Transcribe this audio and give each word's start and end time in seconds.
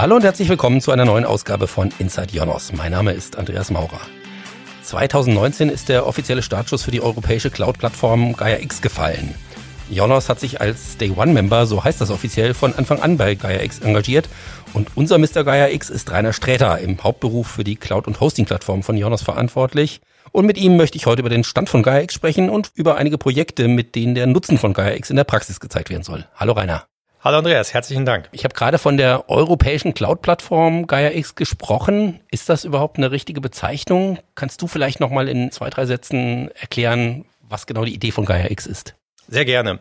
Hallo 0.00 0.16
und 0.16 0.24
herzlich 0.24 0.48
willkommen 0.48 0.80
zu 0.80 0.92
einer 0.92 1.04
neuen 1.04 1.26
Ausgabe 1.26 1.66
von 1.66 1.92
Inside 1.98 2.32
Jonos. 2.32 2.72
Mein 2.72 2.90
Name 2.90 3.12
ist 3.12 3.36
Andreas 3.36 3.70
Maurer. 3.70 4.00
2019 4.80 5.68
ist 5.68 5.90
der 5.90 6.06
offizielle 6.06 6.40
Startschuss 6.40 6.84
für 6.84 6.90
die 6.90 7.02
europäische 7.02 7.50
Cloud-Plattform 7.50 8.34
Gaia 8.34 8.60
X 8.60 8.80
gefallen. 8.80 9.34
Jonas 9.90 10.30
hat 10.30 10.40
sich 10.40 10.58
als 10.58 10.96
Day 10.96 11.10
One 11.10 11.34
Member, 11.34 11.66
so 11.66 11.84
heißt 11.84 12.00
das 12.00 12.10
offiziell, 12.10 12.54
von 12.54 12.74
Anfang 12.76 13.02
an 13.02 13.18
bei 13.18 13.34
Gaia 13.34 13.62
X 13.62 13.80
engagiert. 13.80 14.30
Und 14.72 14.88
unser 14.94 15.18
Mr. 15.18 15.44
Gaia 15.44 15.68
X 15.68 15.90
ist 15.90 16.10
Rainer 16.10 16.32
Sträter, 16.32 16.78
im 16.78 17.04
Hauptberuf 17.04 17.48
für 17.48 17.64
die 17.64 17.76
Cloud- 17.76 18.06
und 18.06 18.20
Hosting-Plattform 18.20 18.82
von 18.82 18.96
Jonas 18.96 19.20
verantwortlich. 19.20 20.00
Und 20.32 20.46
mit 20.46 20.56
ihm 20.56 20.78
möchte 20.78 20.96
ich 20.96 21.04
heute 21.04 21.20
über 21.20 21.28
den 21.28 21.44
Stand 21.44 21.68
von 21.68 21.82
Gaia 21.82 22.00
X 22.00 22.14
sprechen 22.14 22.48
und 22.48 22.70
über 22.74 22.96
einige 22.96 23.18
Projekte, 23.18 23.68
mit 23.68 23.94
denen 23.94 24.14
der 24.14 24.26
Nutzen 24.26 24.56
von 24.56 24.72
Gaia 24.72 24.94
X 24.94 25.10
in 25.10 25.16
der 25.16 25.24
Praxis 25.24 25.60
gezeigt 25.60 25.90
werden 25.90 26.04
soll. 26.04 26.24
Hallo 26.36 26.54
Rainer. 26.54 26.89
Hallo 27.22 27.36
Andreas, 27.36 27.74
herzlichen 27.74 28.06
Dank. 28.06 28.30
Ich 28.32 28.44
habe 28.44 28.54
gerade 28.54 28.78
von 28.78 28.96
der 28.96 29.28
europäischen 29.28 29.92
Cloud-Plattform 29.92 30.86
Gaia 30.86 31.10
X 31.10 31.34
gesprochen. 31.34 32.20
Ist 32.30 32.48
das 32.48 32.64
überhaupt 32.64 32.96
eine 32.96 33.10
richtige 33.10 33.42
Bezeichnung? 33.42 34.18
Kannst 34.34 34.62
du 34.62 34.66
vielleicht 34.66 35.00
noch 35.00 35.10
mal 35.10 35.28
in 35.28 35.50
zwei, 35.50 35.68
drei 35.68 35.84
Sätzen 35.84 36.50
erklären, 36.52 37.26
was 37.42 37.66
genau 37.66 37.84
die 37.84 37.92
Idee 37.92 38.10
von 38.10 38.24
Gaia 38.24 38.50
X 38.50 38.66
ist? 38.66 38.94
Sehr 39.28 39.44
gerne. 39.44 39.80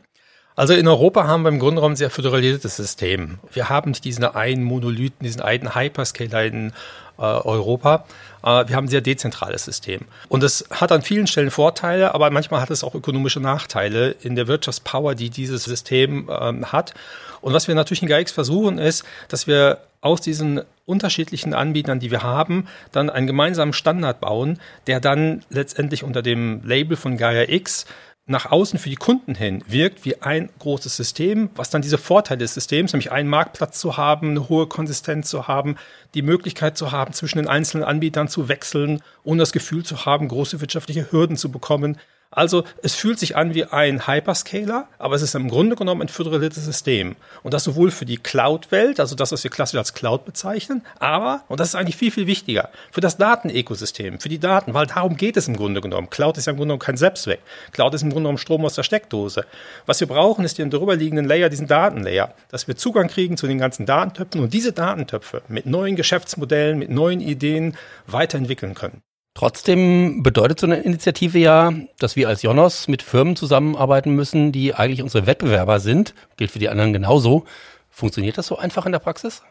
Also 0.59 0.73
in 0.73 0.89
Europa 0.89 1.25
haben 1.25 1.43
wir 1.43 1.49
im 1.49 1.57
Grunde 1.57 1.75
genommen 1.75 1.93
ein 1.93 1.95
sehr 1.95 2.09
föderalisiertes 2.09 2.75
System. 2.75 3.39
Wir 3.53 3.69
haben 3.69 3.91
nicht 3.91 4.03
diesen 4.03 4.25
einen 4.25 4.61
Monolithen, 4.65 5.23
diesen 5.23 5.39
einen 5.39 5.73
Hyperscaler 5.73 6.43
in 6.43 6.73
äh, 7.17 7.21
Europa. 7.21 8.03
Äh, 8.43 8.67
wir 8.67 8.75
haben 8.75 8.83
ein 8.83 8.89
sehr 8.89 8.99
dezentrales 8.99 9.63
System. 9.63 10.01
Und 10.27 10.43
es 10.43 10.65
hat 10.69 10.91
an 10.91 11.01
vielen 11.01 11.27
Stellen 11.27 11.49
Vorteile, 11.49 12.13
aber 12.13 12.29
manchmal 12.29 12.59
hat 12.59 12.71
es 12.71 12.83
auch 12.83 12.93
ökonomische 12.93 13.39
Nachteile 13.39 14.13
in 14.21 14.35
der 14.35 14.47
Wirtschaftspower, 14.47 15.15
die 15.15 15.29
dieses 15.29 15.63
System 15.63 16.29
ähm, 16.29 16.69
hat. 16.73 16.93
Und 17.39 17.53
was 17.53 17.69
wir 17.69 17.75
natürlich 17.75 18.01
in 18.01 18.09
GAIX 18.09 18.29
versuchen, 18.29 18.79
ist, 18.79 19.05
dass 19.29 19.47
wir 19.47 19.77
aus 20.01 20.19
diesen 20.19 20.61
unterschiedlichen 20.85 21.53
Anbietern, 21.53 21.99
die 21.99 22.11
wir 22.11 22.23
haben, 22.23 22.67
dann 22.91 23.09
einen 23.09 23.27
gemeinsamen 23.27 23.73
Standard 23.73 24.19
bauen, 24.19 24.59
der 24.87 24.99
dann 24.99 25.45
letztendlich 25.49 26.03
unter 26.03 26.21
dem 26.21 26.61
Label 26.65 26.97
von 26.97 27.15
Gaia 27.15 27.47
X 27.47 27.85
nach 28.29 28.51
außen 28.51 28.77
für 28.77 28.89
die 28.89 28.95
Kunden 28.95 29.33
hin 29.33 29.63
wirkt 29.67 30.05
wie 30.05 30.21
ein 30.21 30.49
großes 30.59 30.95
System, 30.95 31.49
was 31.55 31.71
dann 31.71 31.81
diese 31.81 31.97
Vorteile 31.97 32.37
des 32.37 32.53
Systems, 32.53 32.93
nämlich 32.93 33.11
einen 33.11 33.27
Marktplatz 33.27 33.79
zu 33.79 33.97
haben, 33.97 34.29
eine 34.29 34.49
hohe 34.49 34.67
Konsistenz 34.67 35.29
zu 35.29 35.47
haben, 35.47 35.75
die 36.13 36.21
Möglichkeit 36.21 36.77
zu 36.77 36.91
haben, 36.91 37.13
zwischen 37.13 37.39
den 37.39 37.47
einzelnen 37.47 37.83
Anbietern 37.83 38.27
zu 38.27 38.47
wechseln, 38.47 39.01
ohne 39.23 39.39
das 39.39 39.51
Gefühl 39.51 39.83
zu 39.83 40.05
haben, 40.05 40.27
große 40.27 40.61
wirtschaftliche 40.61 41.11
Hürden 41.11 41.37
zu 41.37 41.51
bekommen, 41.51 41.97
also 42.31 42.63
es 42.83 42.93
fühlt 42.93 43.17
sich 43.17 43.35
an 43.35 43.55
wie 43.55 43.65
ein 43.65 44.05
Hyperscaler, 44.05 44.87
aber 44.99 45.15
es 45.15 45.23
ist 45.23 45.33
im 45.33 45.49
Grunde 45.49 45.75
genommen 45.75 46.03
ein 46.03 46.09
föderalisiertes 46.09 46.63
System. 46.63 47.15
Und 47.41 47.55
das 47.55 47.63
sowohl 47.63 47.89
für 47.89 48.05
die 48.05 48.17
Cloud-Welt, 48.17 48.99
also 48.99 49.15
das, 49.15 49.31
was 49.31 49.43
wir 49.43 49.49
klassisch 49.49 49.79
als 49.79 49.95
Cloud 49.95 50.25
bezeichnen, 50.25 50.83
aber, 50.99 51.43
und 51.47 51.59
das 51.59 51.69
ist 51.69 51.75
eigentlich 51.75 51.95
viel, 51.95 52.11
viel 52.11 52.27
wichtiger, 52.27 52.69
für 52.91 53.01
das 53.01 53.17
Datenökosystem, 53.17 54.19
für 54.19 54.29
die 54.29 54.37
Daten, 54.37 54.75
weil 54.75 54.85
darum 54.85 55.17
geht 55.17 55.37
es 55.37 55.47
im 55.47 55.57
Grunde 55.57 55.81
genommen. 55.81 56.11
Cloud 56.11 56.37
ist 56.37 56.45
ja 56.45 56.51
im 56.51 56.57
Grunde 56.57 56.73
genommen 56.73 56.79
kein 56.85 56.97
Selbstzweck. 56.97 57.39
Cloud 57.71 57.95
ist 57.95 58.03
im 58.03 58.09
Grunde 58.09 58.27
genommen 58.27 58.37
Strom 58.37 58.63
aus 58.63 58.75
der 58.75 58.83
Steckdose. 58.83 59.45
Was 59.87 59.99
wir 59.99 60.07
brauchen, 60.07 60.45
ist 60.45 60.59
den 60.59 60.69
darüberliegenden 60.69 61.25
Layer, 61.25 61.49
diesen 61.49 61.67
Datenlayer, 61.67 62.35
dass 62.49 62.67
wir 62.67 62.77
Zugang 62.77 63.07
kriegen 63.07 63.37
zu 63.37 63.47
den 63.47 63.57
ganzen 63.57 63.87
Datentöpfen 63.87 64.41
und 64.41 64.53
diese 64.53 64.71
Datentöpfe 64.71 65.41
mit 65.47 65.65
neuen 65.65 65.95
Geschäftsmodellen, 65.95 66.77
mit 66.77 66.91
neuen 66.91 67.21
Ideen 67.21 67.75
weiterentwickeln 68.05 68.75
können. 68.75 69.01
Trotzdem 69.39 70.21
bedeutet 70.21 70.59
so 70.59 70.67
eine 70.67 70.81
Initiative 70.81 71.39
ja, 71.39 71.71
dass 71.97 72.17
wir 72.17 72.27
als 72.27 72.41
Jonas 72.41 72.89
mit 72.89 73.01
Firmen 73.01 73.37
zusammenarbeiten 73.37 74.13
müssen, 74.13 74.51
die 74.51 74.75
eigentlich 74.75 75.01
unsere 75.01 75.27
Wettbewerber 75.27 75.79
sind. 75.79 76.13
Gilt 76.35 76.51
für 76.51 76.59
die 76.59 76.67
anderen 76.67 76.91
genauso. 76.91 77.45
Funktioniert 77.89 78.37
das 78.37 78.47
so 78.47 78.57
einfach 78.57 78.85
in 78.85 78.91
der 78.91 78.99
Praxis? 78.99 79.41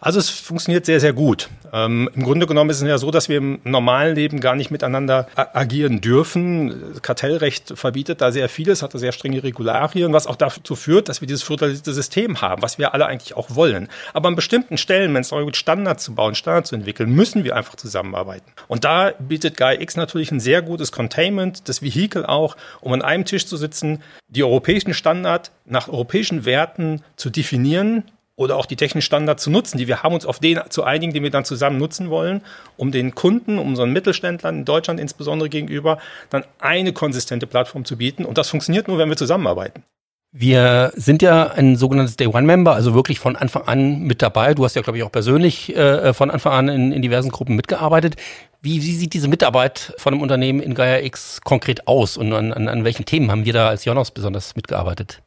Also 0.00 0.18
es 0.18 0.28
funktioniert 0.28 0.86
sehr, 0.86 1.00
sehr 1.00 1.12
gut. 1.12 1.48
Ähm, 1.72 2.08
Im 2.14 2.22
Grunde 2.22 2.46
genommen 2.46 2.70
ist 2.70 2.82
es 2.82 2.88
ja 2.88 2.98
so, 2.98 3.10
dass 3.10 3.28
wir 3.28 3.38
im 3.38 3.60
normalen 3.64 4.14
Leben 4.14 4.40
gar 4.40 4.54
nicht 4.54 4.70
miteinander 4.70 5.26
agieren 5.34 6.00
dürfen. 6.00 7.00
Kartellrecht 7.02 7.72
verbietet 7.76 8.20
da 8.20 8.32
sehr 8.32 8.48
vieles, 8.48 8.82
hat 8.82 8.94
da 8.94 8.98
sehr 8.98 9.12
strenge 9.12 9.42
Regularien, 9.42 10.12
was 10.12 10.26
auch 10.26 10.36
dazu 10.36 10.76
führt, 10.76 11.08
dass 11.08 11.20
wir 11.20 11.26
dieses 11.26 11.42
föderalisierte 11.42 11.92
System 11.92 12.40
haben, 12.40 12.62
was 12.62 12.78
wir 12.78 12.94
alle 12.94 13.06
eigentlich 13.06 13.36
auch 13.36 13.54
wollen. 13.54 13.88
Aber 14.12 14.28
an 14.28 14.36
bestimmten 14.36 14.76
Stellen, 14.76 15.14
wenn 15.14 15.22
es 15.22 15.30
darum 15.30 15.46
geht, 15.46 15.56
Standards 15.56 16.04
zu 16.04 16.14
bauen, 16.14 16.34
Standards 16.34 16.70
zu 16.70 16.76
entwickeln, 16.76 17.10
müssen 17.10 17.44
wir 17.44 17.56
einfach 17.56 17.76
zusammenarbeiten. 17.76 18.52
Und 18.68 18.84
da 18.84 19.12
bietet 19.18 19.56
GaiaX 19.56 19.96
natürlich 19.96 20.30
ein 20.32 20.40
sehr 20.40 20.62
gutes 20.62 20.92
Containment, 20.92 21.68
das 21.68 21.82
Vehikel 21.82 22.26
auch, 22.26 22.56
um 22.80 22.92
an 22.92 23.02
einem 23.02 23.24
Tisch 23.24 23.46
zu 23.46 23.56
sitzen, 23.56 24.02
die 24.28 24.44
europäischen 24.44 24.94
Standards 24.94 25.50
nach 25.64 25.88
europäischen 25.88 26.44
Werten 26.44 27.02
zu 27.16 27.30
definieren 27.30 28.04
oder 28.36 28.56
auch 28.56 28.66
die 28.66 28.76
technischen 28.76 29.04
Standards 29.04 29.42
zu 29.42 29.50
nutzen, 29.50 29.78
die 29.78 29.88
wir 29.88 30.02
haben, 30.02 30.14
uns 30.14 30.26
auf 30.26 30.38
den 30.38 30.60
zu 30.70 30.84
einigen, 30.84 31.12
den 31.12 31.22
wir 31.22 31.30
dann 31.30 31.44
zusammen 31.44 31.78
nutzen 31.78 32.10
wollen, 32.10 32.42
um 32.76 32.90
den 32.90 33.14
Kunden, 33.14 33.58
unseren 33.58 33.92
Mittelständlern 33.92 34.58
in 34.60 34.64
Deutschland 34.64 35.00
insbesondere 35.00 35.48
gegenüber, 35.48 35.98
dann 36.30 36.44
eine 36.58 36.92
konsistente 36.92 37.46
Plattform 37.46 37.84
zu 37.84 37.98
bieten. 37.98 38.24
Und 38.24 38.38
das 38.38 38.48
funktioniert 38.48 38.88
nur, 38.88 38.98
wenn 38.98 39.08
wir 39.08 39.16
zusammenarbeiten. 39.16 39.84
Wir 40.34 40.92
sind 40.96 41.20
ja 41.20 41.48
ein 41.48 41.76
sogenanntes 41.76 42.16
Day 42.16 42.26
One 42.26 42.46
Member, 42.46 42.72
also 42.72 42.94
wirklich 42.94 43.18
von 43.20 43.36
Anfang 43.36 43.64
an 43.68 44.00
mit 44.00 44.22
dabei. 44.22 44.54
Du 44.54 44.64
hast 44.64 44.74
ja, 44.74 44.80
glaube 44.80 44.96
ich, 44.96 45.04
auch 45.04 45.12
persönlich 45.12 45.76
äh, 45.76 46.14
von 46.14 46.30
Anfang 46.30 46.54
an 46.54 46.68
in, 46.70 46.90
in 46.90 47.02
diversen 47.02 47.30
Gruppen 47.30 47.54
mitgearbeitet. 47.54 48.16
Wie, 48.62 48.82
wie 48.82 48.94
sieht 48.96 49.12
diese 49.12 49.28
Mitarbeit 49.28 49.92
von 49.98 50.14
einem 50.14 50.22
Unternehmen 50.22 50.60
in 50.60 50.72
Gaia 50.72 51.00
X 51.00 51.42
konkret 51.42 51.86
aus 51.86 52.16
und 52.16 52.32
an, 52.32 52.50
an, 52.50 52.66
an 52.68 52.82
welchen 52.84 53.04
Themen 53.04 53.30
haben 53.30 53.44
wir 53.44 53.52
da 53.52 53.68
als 53.68 53.84
Jonas 53.84 54.10
besonders 54.10 54.56
mitgearbeitet? 54.56 55.22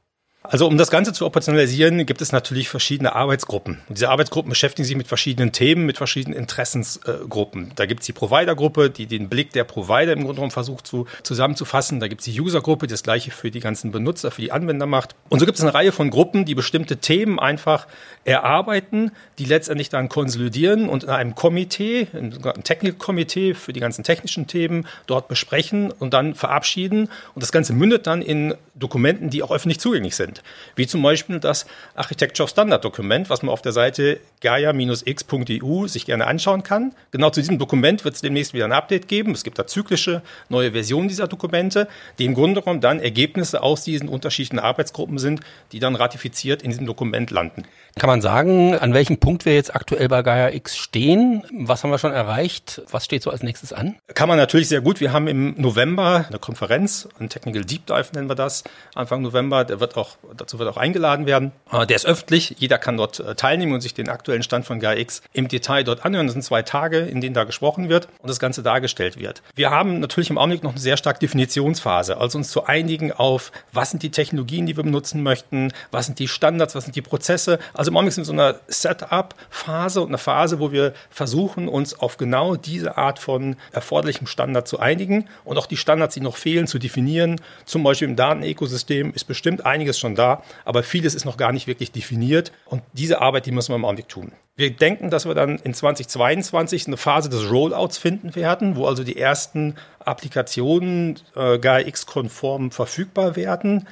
Also 0.49 0.67
um 0.67 0.77
das 0.77 0.91
Ganze 0.91 1.13
zu 1.13 1.25
operationalisieren, 1.25 2.05
gibt 2.05 2.21
es 2.21 2.31
natürlich 2.31 2.69
verschiedene 2.69 3.15
Arbeitsgruppen. 3.15 3.79
Und 3.87 3.97
diese 3.97 4.09
Arbeitsgruppen 4.09 4.49
beschäftigen 4.49 4.85
sich 4.85 4.95
mit 4.95 5.07
verschiedenen 5.07 5.51
Themen, 5.51 5.85
mit 5.85 5.97
verschiedenen 5.97 6.37
Interessensgruppen. 6.37 7.71
da 7.75 7.85
gibt 7.85 8.01
es 8.01 8.05
die 8.05 8.13
Provider-Gruppe, 8.13 8.89
die 8.89 9.07
den 9.07 9.29
Blick 9.29 9.51
der 9.53 9.63
Provider 9.63 10.13
im 10.13 10.19
Grunde 10.19 10.35
genommen 10.35 10.51
versucht 10.51 10.87
zu, 10.87 11.07
zusammenzufassen. 11.23 11.99
Da 11.99 12.07
gibt 12.07 12.21
es 12.21 12.25
die 12.25 12.39
User-Gruppe, 12.39 12.87
die 12.87 12.93
das 12.93 13.03
gleiche 13.03 13.31
für 13.31 13.51
die 13.51 13.59
ganzen 13.59 13.91
Benutzer, 13.91 14.31
für 14.31 14.41
die 14.41 14.51
Anwender 14.51 14.85
macht. 14.85 15.15
Und 15.29 15.39
so 15.39 15.45
gibt 15.45 15.57
es 15.57 15.63
eine 15.63 15.73
Reihe 15.73 15.91
von 15.91 16.09
Gruppen, 16.09 16.45
die 16.45 16.55
bestimmte 16.55 16.97
Themen 16.97 17.39
einfach 17.39 17.87
erarbeiten, 18.23 19.11
die 19.39 19.45
letztendlich 19.45 19.89
dann 19.89 20.09
konsolidieren 20.09 20.89
und 20.89 21.03
in 21.03 21.09
einem 21.09 21.35
Komitee, 21.35 22.07
einem 22.13 22.31
Technical-Komitee 22.63 23.53
für 23.53 23.73
die 23.73 23.79
ganzen 23.79 24.03
technischen 24.03 24.47
Themen 24.47 24.87
dort 25.07 25.27
besprechen 25.27 25.91
und 25.91 26.13
dann 26.13 26.35
verabschieden. 26.35 27.09
Und 27.33 27.43
das 27.43 27.51
Ganze 27.51 27.73
mündet 27.73 28.07
dann 28.07 28.21
in 28.21 28.55
Dokumenten, 28.75 29.29
die 29.29 29.43
auch 29.43 29.51
öffentlich 29.51 29.79
zugänglich 29.79 30.15
sind 30.15 30.34
sind. 30.35 30.43
Wie 30.75 30.87
zum 30.87 31.01
Beispiel 31.01 31.39
das 31.39 31.65
Architecture 31.95 32.47
Standard 32.47 32.83
Dokument, 32.83 33.29
was 33.29 33.41
man 33.41 33.51
auf 33.51 33.61
der 33.61 33.71
Seite 33.71 34.19
gaia-x.eu 34.41 35.87
sich 35.87 36.05
gerne 36.05 36.27
anschauen 36.27 36.63
kann. 36.63 36.93
Genau 37.11 37.29
zu 37.29 37.39
diesem 37.39 37.59
Dokument 37.59 38.03
wird 38.03 38.15
es 38.15 38.21
demnächst 38.21 38.53
wieder 38.53 38.65
ein 38.65 38.71
Update 38.71 39.07
geben. 39.07 39.31
Es 39.31 39.43
gibt 39.43 39.57
da 39.57 39.67
zyklische 39.67 40.21
neue 40.49 40.71
Versionen 40.71 41.07
dieser 41.07 41.27
Dokumente, 41.27 41.87
die 42.19 42.25
im 42.25 42.33
Grunde 42.33 42.61
genommen 42.61 42.81
dann 42.81 42.99
Ergebnisse 42.99 43.63
aus 43.63 43.83
diesen 43.83 44.09
unterschiedlichen 44.09 44.59
Arbeitsgruppen 44.59 45.17
sind, 45.17 45.41
die 45.71 45.79
dann 45.79 45.95
ratifiziert 45.95 46.61
in 46.61 46.71
diesem 46.71 46.85
Dokument 46.85 47.31
landen. 47.31 47.63
Kann 47.97 48.09
man 48.09 48.21
sagen, 48.21 48.77
an 48.77 48.93
welchem 48.93 49.17
Punkt 49.17 49.45
wir 49.45 49.55
jetzt 49.55 49.73
aktuell 49.73 50.09
bei 50.09 50.21
Gaia 50.21 50.49
X 50.49 50.75
stehen? 50.77 51.43
Was 51.65 51.83
haben 51.83 51.91
wir 51.91 51.97
schon 51.97 52.11
erreicht? 52.11 52.81
Was 52.91 53.05
steht 53.05 53.23
so 53.23 53.29
als 53.29 53.41
nächstes 53.41 53.71
an? 53.71 53.95
Kann 54.13 54.27
man 54.27 54.37
natürlich 54.37 54.67
sehr 54.67 54.81
gut. 54.81 54.99
Wir 54.99 55.13
haben 55.13 55.27
im 55.27 55.55
November 55.57 56.25
eine 56.27 56.39
Konferenz, 56.39 57.07
ein 57.19 57.29
Technical 57.29 57.63
Deep 57.63 57.85
Dive 57.85 58.07
nennen 58.13 58.29
wir 58.29 58.35
das, 58.35 58.63
Anfang 58.95 59.21
November. 59.21 59.63
Der 59.63 59.79
wird 59.79 59.95
auch 59.95 60.17
dazu 60.35 60.59
wird 60.59 60.69
auch 60.69 60.77
eingeladen 60.77 61.25
werden. 61.25 61.51
Äh, 61.71 61.85
der 61.85 61.95
ist 61.95 62.05
öffentlich, 62.05 62.55
jeder 62.57 62.77
kann 62.77 62.97
dort 62.97 63.19
äh, 63.19 63.35
teilnehmen 63.35 63.73
und 63.73 63.81
sich 63.81 63.93
den 63.93 64.09
aktuellen 64.09 64.43
Stand 64.43 64.65
von 64.65 64.79
GAIX 64.79 65.21
im 65.33 65.47
Detail 65.47 65.83
dort 65.83 66.05
anhören. 66.05 66.27
Das 66.27 66.33
sind 66.33 66.43
zwei 66.43 66.61
Tage, 66.61 66.99
in 66.99 67.21
denen 67.21 67.33
da 67.33 67.43
gesprochen 67.43 67.89
wird 67.89 68.07
und 68.19 68.29
das 68.29 68.39
Ganze 68.39 68.63
dargestellt 68.63 69.19
wird. 69.19 69.41
Wir 69.55 69.71
haben 69.71 69.99
natürlich 69.99 70.29
im 70.29 70.37
Augenblick 70.37 70.63
noch 70.63 70.71
eine 70.71 70.79
sehr 70.79 70.97
starke 70.97 71.19
Definitionsphase, 71.19 72.17
also 72.17 72.37
uns 72.37 72.49
zu 72.49 72.65
einigen 72.65 73.11
auf, 73.11 73.51
was 73.71 73.91
sind 73.91 74.03
die 74.03 74.11
Technologien, 74.11 74.65
die 74.65 74.75
wir 74.75 74.83
benutzen 74.83 75.23
möchten, 75.23 75.71
was 75.91 76.05
sind 76.05 76.19
die 76.19 76.27
Standards, 76.27 76.75
was 76.75 76.85
sind 76.85 76.95
die 76.95 77.01
Prozesse. 77.01 77.59
Also 77.73 77.91
im 77.91 77.97
Augenblick 77.97 78.13
sind 78.13 78.27
wir 78.27 78.31
in 78.31 78.37
so 78.37 78.43
einer 78.43 78.59
Setup-Phase 78.67 80.01
und 80.01 80.09
einer 80.09 80.17
Phase, 80.17 80.59
wo 80.59 80.71
wir 80.71 80.93
versuchen, 81.09 81.67
uns 81.67 81.97
auf 81.99 82.17
genau 82.17 82.55
diese 82.55 82.97
Art 82.97 83.19
von 83.19 83.55
erforderlichem 83.71 84.27
Standard 84.27 84.67
zu 84.67 84.79
einigen 84.79 85.27
und 85.43 85.57
auch 85.57 85.67
die 85.67 85.77
Standards, 85.77 86.13
die 86.15 86.21
noch 86.21 86.37
fehlen, 86.37 86.67
zu 86.67 86.79
definieren. 86.79 87.41
Zum 87.65 87.83
Beispiel 87.83 88.07
im 88.07 88.15
Datenökosystem 88.15 89.13
ist 89.13 89.25
bestimmt 89.25 89.65
einiges 89.65 89.99
schon 89.99 90.14
da, 90.15 90.43
aber 90.63 90.83
vieles 90.83 91.15
ist 91.15 91.25
noch 91.25 91.37
gar 91.37 91.51
nicht 91.51 91.67
wirklich 91.67 91.91
definiert. 91.91 92.51
Und 92.65 92.81
diese 92.93 93.21
Arbeit, 93.21 93.45
die 93.45 93.51
müssen 93.51 93.71
wir 93.71 93.75
im 93.75 93.85
Augenblick 93.85 94.09
tun. 94.09 94.31
Wir 94.57 94.71
denken, 94.71 95.09
dass 95.09 95.25
wir 95.25 95.35
dann 95.35 95.57
in 95.57 95.73
2022 95.73 96.87
eine 96.87 96.97
Phase 96.97 97.29
des 97.29 97.51
Rollouts 97.51 97.97
finden 97.97 98.35
werden, 98.35 98.77
wo 98.77 98.87
also 98.87 99.03
die 99.03 99.17
ersten 99.17 99.75
Applikationen 99.99 101.19
äh, 101.35 101.59
GAIA-X-konform 101.59 102.71
verfügbar 102.71 103.35
werden. 103.35 103.85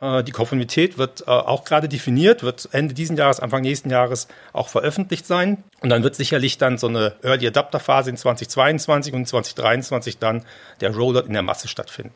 Äh, 0.00 0.22
die 0.22 0.30
Konformität 0.30 0.98
wird 0.98 1.22
äh, 1.22 1.30
auch 1.30 1.64
gerade 1.64 1.88
definiert, 1.88 2.42
wird 2.42 2.68
Ende 2.72 2.94
diesen 2.94 3.16
Jahres, 3.16 3.40
Anfang 3.40 3.62
nächsten 3.62 3.90
Jahres 3.90 4.28
auch 4.52 4.68
veröffentlicht 4.68 5.26
sein. 5.26 5.64
Und 5.80 5.88
dann 5.88 6.02
wird 6.02 6.14
sicherlich 6.14 6.58
dann 6.58 6.78
so 6.78 6.86
eine 6.86 7.16
Early 7.22 7.48
Adapter 7.48 7.80
Phase 7.80 8.10
in 8.10 8.16
2022 8.16 9.14
und 9.14 9.26
2023 9.26 10.18
dann 10.18 10.44
der 10.80 10.94
Rollout 10.94 11.26
in 11.26 11.32
der 11.32 11.42
Masse 11.42 11.66
stattfinden. 11.66 12.14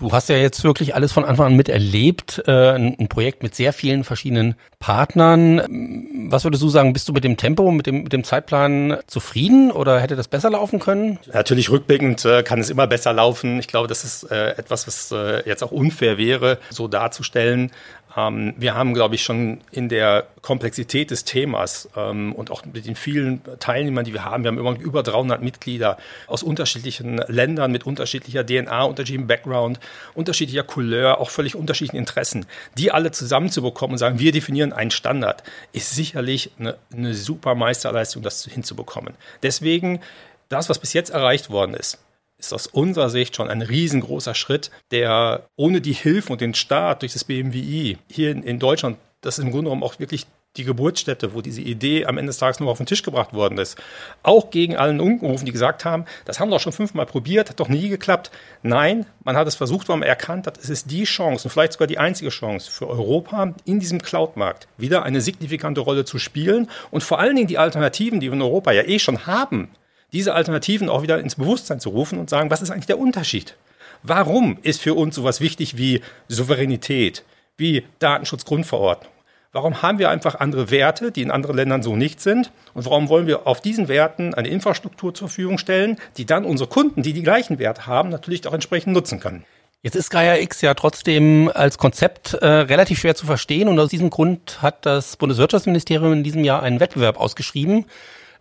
Du 0.00 0.12
hast 0.12 0.28
ja 0.28 0.36
jetzt 0.36 0.62
wirklich 0.62 0.94
alles 0.94 1.12
von 1.12 1.24
Anfang 1.24 1.46
an 1.46 1.56
miterlebt, 1.56 2.44
äh, 2.46 2.76
ein 2.76 3.08
Projekt 3.08 3.42
mit 3.42 3.56
sehr 3.56 3.72
vielen 3.72 4.04
verschiedenen 4.04 4.54
Partnern. 4.78 6.28
Was 6.30 6.44
würdest 6.44 6.62
du 6.62 6.68
sagen, 6.68 6.92
bist 6.92 7.08
du 7.08 7.12
mit 7.12 7.24
dem 7.24 7.36
Tempo, 7.36 7.72
mit 7.72 7.88
dem, 7.88 8.04
mit 8.04 8.12
dem 8.12 8.22
Zeitplan 8.22 8.98
zufrieden 9.08 9.72
oder 9.72 9.98
hätte 9.98 10.14
das 10.14 10.28
besser 10.28 10.50
laufen 10.50 10.78
können? 10.78 11.18
Natürlich 11.32 11.68
rückblickend 11.68 12.24
äh, 12.24 12.44
kann 12.44 12.60
es 12.60 12.70
immer 12.70 12.86
besser 12.86 13.12
laufen. 13.12 13.58
Ich 13.58 13.66
glaube, 13.66 13.88
das 13.88 14.04
ist 14.04 14.30
äh, 14.30 14.50
etwas, 14.50 14.86
was 14.86 15.12
jetzt 15.44 15.64
auch 15.64 15.72
unfair 15.72 16.16
wäre, 16.16 16.58
so 16.70 16.86
darzustellen. 16.86 17.72
Ähm, 18.16 18.54
wir 18.56 18.74
haben, 18.74 18.94
glaube 18.94 19.14
ich, 19.14 19.22
schon 19.22 19.60
in 19.70 19.88
der 19.88 20.26
Komplexität 20.42 21.10
des 21.10 21.24
Themas 21.24 21.88
ähm, 21.96 22.34
und 22.34 22.50
auch 22.50 22.64
mit 22.64 22.86
den 22.86 22.94
vielen 22.94 23.42
Teilnehmern, 23.60 24.04
die 24.04 24.12
wir 24.12 24.24
haben, 24.24 24.44
wir 24.44 24.52
haben 24.52 24.76
über 24.76 25.02
300 25.02 25.42
Mitglieder 25.42 25.98
aus 26.26 26.42
unterschiedlichen 26.42 27.18
Ländern 27.28 27.70
mit 27.72 27.84
unterschiedlicher 27.86 28.44
DNA, 28.44 28.84
unterschiedlichem 28.84 29.26
Background, 29.26 29.80
unterschiedlicher 30.14 30.64
Couleur, 30.64 31.20
auch 31.20 31.30
völlig 31.30 31.54
unterschiedlichen 31.54 31.98
Interessen, 31.98 32.46
die 32.76 32.90
alle 32.90 33.10
zusammenzubekommen 33.10 33.94
und 33.94 33.98
sagen, 33.98 34.18
wir 34.18 34.32
definieren 34.32 34.72
einen 34.72 34.90
Standard, 34.90 35.42
ist 35.72 35.94
sicherlich 35.94 36.50
eine, 36.58 36.76
eine 36.92 37.14
super 37.14 37.54
Meisterleistung, 37.54 38.22
das 38.22 38.44
hinzubekommen. 38.44 39.14
Deswegen 39.42 40.00
das, 40.48 40.68
was 40.68 40.78
bis 40.78 40.92
jetzt 40.92 41.10
erreicht 41.10 41.50
worden 41.50 41.74
ist, 41.74 41.98
ist 42.38 42.52
aus 42.52 42.66
unserer 42.68 43.10
Sicht 43.10 43.36
schon 43.36 43.48
ein 43.48 43.62
riesengroßer 43.62 44.34
Schritt, 44.34 44.70
der 44.90 45.48
ohne 45.56 45.80
die 45.80 45.92
Hilfe 45.92 46.32
und 46.32 46.40
den 46.40 46.54
Start 46.54 47.02
durch 47.02 47.12
das 47.12 47.24
BMWI 47.24 47.98
hier 48.08 48.30
in, 48.30 48.58
Deutschland, 48.58 48.96
das 49.20 49.38
ist 49.38 49.44
im 49.44 49.50
Grunde 49.50 49.64
genommen 49.64 49.82
auch 49.82 49.98
wirklich 49.98 50.26
die 50.56 50.64
Geburtsstätte, 50.64 51.34
wo 51.34 51.40
diese 51.40 51.60
Idee 51.60 52.06
am 52.06 52.18
Ende 52.18 52.30
des 52.30 52.38
Tages 52.38 52.58
nur 52.58 52.70
auf 52.70 52.78
den 52.78 52.86
Tisch 52.86 53.02
gebracht 53.02 53.32
worden 53.32 53.58
ist. 53.58 53.76
Auch 54.22 54.50
gegen 54.50 54.76
allen 54.76 55.00
umgerufen, 55.00 55.46
die 55.46 55.52
gesagt 55.52 55.84
haben, 55.84 56.04
das 56.24 56.40
haben 56.40 56.48
wir 56.48 56.56
doch 56.56 56.62
schon 56.62 56.72
fünfmal 56.72 57.06
probiert, 57.06 57.50
hat 57.50 57.60
doch 57.60 57.68
nie 57.68 57.88
geklappt. 57.88 58.30
Nein, 58.62 59.06
man 59.24 59.36
hat 59.36 59.46
es 59.46 59.54
versucht, 59.54 59.88
weil 59.88 59.98
man 59.98 60.08
erkannt 60.08 60.46
hat, 60.46 60.58
es 60.58 60.70
ist 60.70 60.90
die 60.90 61.04
Chance 61.04 61.44
und 61.44 61.50
vielleicht 61.50 61.74
sogar 61.74 61.86
die 61.86 61.98
einzige 61.98 62.30
Chance 62.30 62.70
für 62.70 62.88
Europa 62.88 63.54
in 63.64 63.78
diesem 63.78 64.02
Cloud-Markt 64.02 64.68
wieder 64.76 65.02
eine 65.02 65.20
signifikante 65.20 65.80
Rolle 65.80 66.04
zu 66.04 66.18
spielen 66.18 66.68
und 66.90 67.02
vor 67.02 67.20
allen 67.20 67.36
Dingen 67.36 67.48
die 67.48 67.58
Alternativen, 67.58 68.20
die 68.20 68.28
wir 68.28 68.34
in 68.34 68.42
Europa 68.42 68.72
ja 68.72 68.82
eh 68.82 68.98
schon 68.98 69.26
haben, 69.26 69.70
diese 70.12 70.34
Alternativen 70.34 70.88
auch 70.88 71.02
wieder 71.02 71.18
ins 71.20 71.36
Bewusstsein 71.36 71.80
zu 71.80 71.90
rufen 71.90 72.18
und 72.18 72.30
sagen, 72.30 72.50
was 72.50 72.62
ist 72.62 72.70
eigentlich 72.70 72.86
der 72.86 72.98
Unterschied? 72.98 73.56
Warum 74.02 74.58
ist 74.62 74.80
für 74.80 74.94
uns 74.94 75.14
sowas 75.14 75.40
wichtig 75.40 75.76
wie 75.76 76.00
Souveränität, 76.28 77.24
wie 77.56 77.84
Datenschutzgrundverordnung? 77.98 79.12
Warum 79.52 79.80
haben 79.80 79.98
wir 79.98 80.10
einfach 80.10 80.36
andere 80.36 80.70
Werte, 80.70 81.10
die 81.10 81.22
in 81.22 81.30
anderen 81.30 81.56
Ländern 81.56 81.82
so 81.82 81.96
nicht 81.96 82.20
sind? 82.20 82.52
Und 82.74 82.84
warum 82.84 83.08
wollen 83.08 83.26
wir 83.26 83.46
auf 83.46 83.62
diesen 83.62 83.88
Werten 83.88 84.34
eine 84.34 84.48
Infrastruktur 84.48 85.14
zur 85.14 85.28
Verfügung 85.28 85.56
stellen, 85.56 85.96
die 86.18 86.26
dann 86.26 86.44
unsere 86.44 86.68
Kunden, 86.68 87.02
die 87.02 87.14
die 87.14 87.22
gleichen 87.22 87.58
Werte 87.58 87.86
haben, 87.86 88.10
natürlich 88.10 88.46
auch 88.46 88.52
entsprechend 88.52 88.92
nutzen 88.92 89.20
können? 89.20 89.44
Jetzt 89.82 89.94
ist 89.94 90.10
Gaia 90.10 90.36
X 90.36 90.60
ja 90.60 90.74
trotzdem 90.74 91.50
als 91.54 91.78
Konzept 91.78 92.34
äh, 92.34 92.46
relativ 92.46 92.98
schwer 92.98 93.14
zu 93.14 93.26
verstehen 93.26 93.68
und 93.68 93.78
aus 93.78 93.88
diesem 93.88 94.10
Grund 94.10 94.60
hat 94.60 94.84
das 94.84 95.16
Bundeswirtschaftsministerium 95.16 96.12
in 96.12 96.24
diesem 96.24 96.44
Jahr 96.44 96.62
einen 96.62 96.80
Wettbewerb 96.80 97.18
ausgeschrieben, 97.18 97.86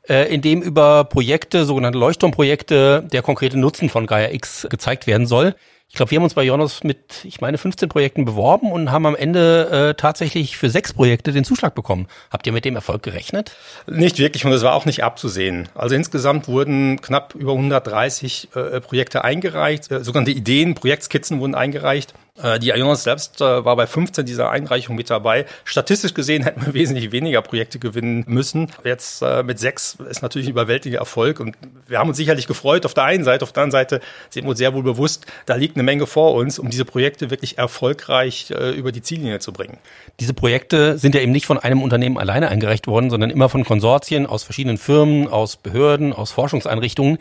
äh, 0.09 0.33
in 0.33 0.41
dem 0.41 0.61
über 0.61 1.03
Projekte, 1.05 1.65
sogenannte 1.65 1.97
Leuchtturmprojekte, 1.99 3.07
der 3.11 3.21
konkrete 3.21 3.57
Nutzen 3.57 3.89
von 3.89 4.05
Gaia 4.05 4.31
X 4.31 4.67
gezeigt 4.69 5.07
werden 5.07 5.27
soll. 5.27 5.55
Ich 5.89 5.95
glaube, 5.95 6.11
wir 6.11 6.17
haben 6.17 6.25
uns 6.25 6.33
bei 6.33 6.43
Jonas 6.43 6.83
mit, 6.83 7.23
ich 7.23 7.39
meine, 7.39 7.57
15 7.57 7.87
Projekten 7.87 8.25
beworben 8.25 8.71
und 8.73 8.91
haben 8.91 9.05
am 9.05 9.15
Ende 9.15 9.69
äh, 9.89 9.93
tatsächlich 9.93 10.57
für 10.57 10.69
sechs 10.69 10.91
Projekte 10.91 11.31
den 11.31 11.45
Zuschlag 11.45 11.75
bekommen. 11.75 12.07
Habt 12.29 12.45
ihr 12.45 12.51
mit 12.51 12.65
dem 12.65 12.75
Erfolg 12.75 13.03
gerechnet? 13.03 13.55
Nicht 13.87 14.19
wirklich 14.19 14.43
und 14.45 14.51
es 14.51 14.63
war 14.63 14.73
auch 14.73 14.85
nicht 14.85 15.03
abzusehen. 15.03 15.69
Also 15.75 15.95
insgesamt 15.95 16.49
wurden 16.49 16.99
knapp 17.01 17.35
über 17.35 17.53
130 17.53 18.49
äh, 18.53 18.81
Projekte 18.81 19.23
eingereicht, 19.23 19.89
äh, 19.89 20.03
sogenannte 20.03 20.31
Ideen, 20.31 20.75
Projektskizzen 20.75 21.39
wurden 21.39 21.55
eingereicht. 21.55 22.13
Äh, 22.41 22.59
die 22.59 22.69
Ionos 22.69 23.03
selbst 23.03 23.41
äh, 23.41 23.65
war 23.65 23.75
bei 23.75 23.87
15 23.87 24.25
dieser 24.25 24.51
Einreichungen 24.51 24.97
mit 24.97 25.09
dabei. 25.09 25.45
Statistisch 25.63 26.13
gesehen 26.13 26.43
hätten 26.43 26.65
wir 26.65 26.73
wesentlich 26.73 27.11
weniger 27.11 27.41
Projekte 27.41 27.79
gewinnen 27.79 28.23
müssen. 28.27 28.71
Jetzt 28.83 29.21
äh, 29.21 29.43
mit 29.43 29.59
sechs 29.59 29.97
ist 30.09 30.21
natürlich 30.21 30.47
ein 30.47 30.51
überwältigender 30.51 30.99
Erfolg 30.99 31.39
und 31.39 31.55
wir 31.87 31.99
haben 31.99 32.09
uns 32.09 32.17
sicherlich 32.17 32.47
gefreut 32.47 32.85
auf 32.85 32.93
der 32.93 33.05
einen 33.05 33.23
Seite. 33.23 33.43
Auf 33.43 33.53
der 33.53 33.63
anderen 33.63 33.83
Seite 33.83 34.01
sind 34.29 34.43
wir 34.43 34.49
uns 34.49 34.59
sehr 34.59 34.73
wohl 34.73 34.83
bewusst, 34.83 35.25
da 35.45 35.55
liegt 35.55 35.75
eine 35.75 35.83
Menge 35.83 36.05
vor 36.05 36.33
uns, 36.33 36.59
um 36.59 36.69
diese 36.69 36.85
Projekte 36.85 37.29
wirklich 37.29 37.57
erfolgreich 37.57 38.51
über 38.75 38.91
die 38.91 39.01
Ziellinie 39.01 39.39
zu 39.39 39.53
bringen. 39.53 39.77
Diese 40.19 40.33
Projekte 40.33 40.97
sind 40.97 41.15
ja 41.15 41.21
eben 41.21 41.31
nicht 41.31 41.45
von 41.45 41.57
einem 41.57 41.81
Unternehmen 41.81 42.17
alleine 42.17 42.49
eingereicht 42.49 42.87
worden, 42.87 43.09
sondern 43.09 43.29
immer 43.29 43.49
von 43.49 43.63
Konsortien 43.63 44.25
aus 44.25 44.43
verschiedenen 44.43 44.77
Firmen, 44.77 45.27
aus 45.27 45.55
Behörden, 45.55 46.13
aus 46.13 46.31
Forschungseinrichtungen. 46.31 47.17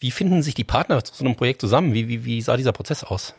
Wie 0.00 0.12
finden 0.12 0.42
sich 0.42 0.54
die 0.54 0.62
Partner 0.62 1.02
zu 1.02 1.12
so 1.12 1.24
einem 1.24 1.34
Projekt 1.34 1.60
zusammen? 1.60 1.92
Wie, 1.92 2.06
wie, 2.06 2.24
wie 2.24 2.40
sah 2.40 2.56
dieser 2.56 2.70
Prozess 2.70 3.02
aus? 3.02 3.34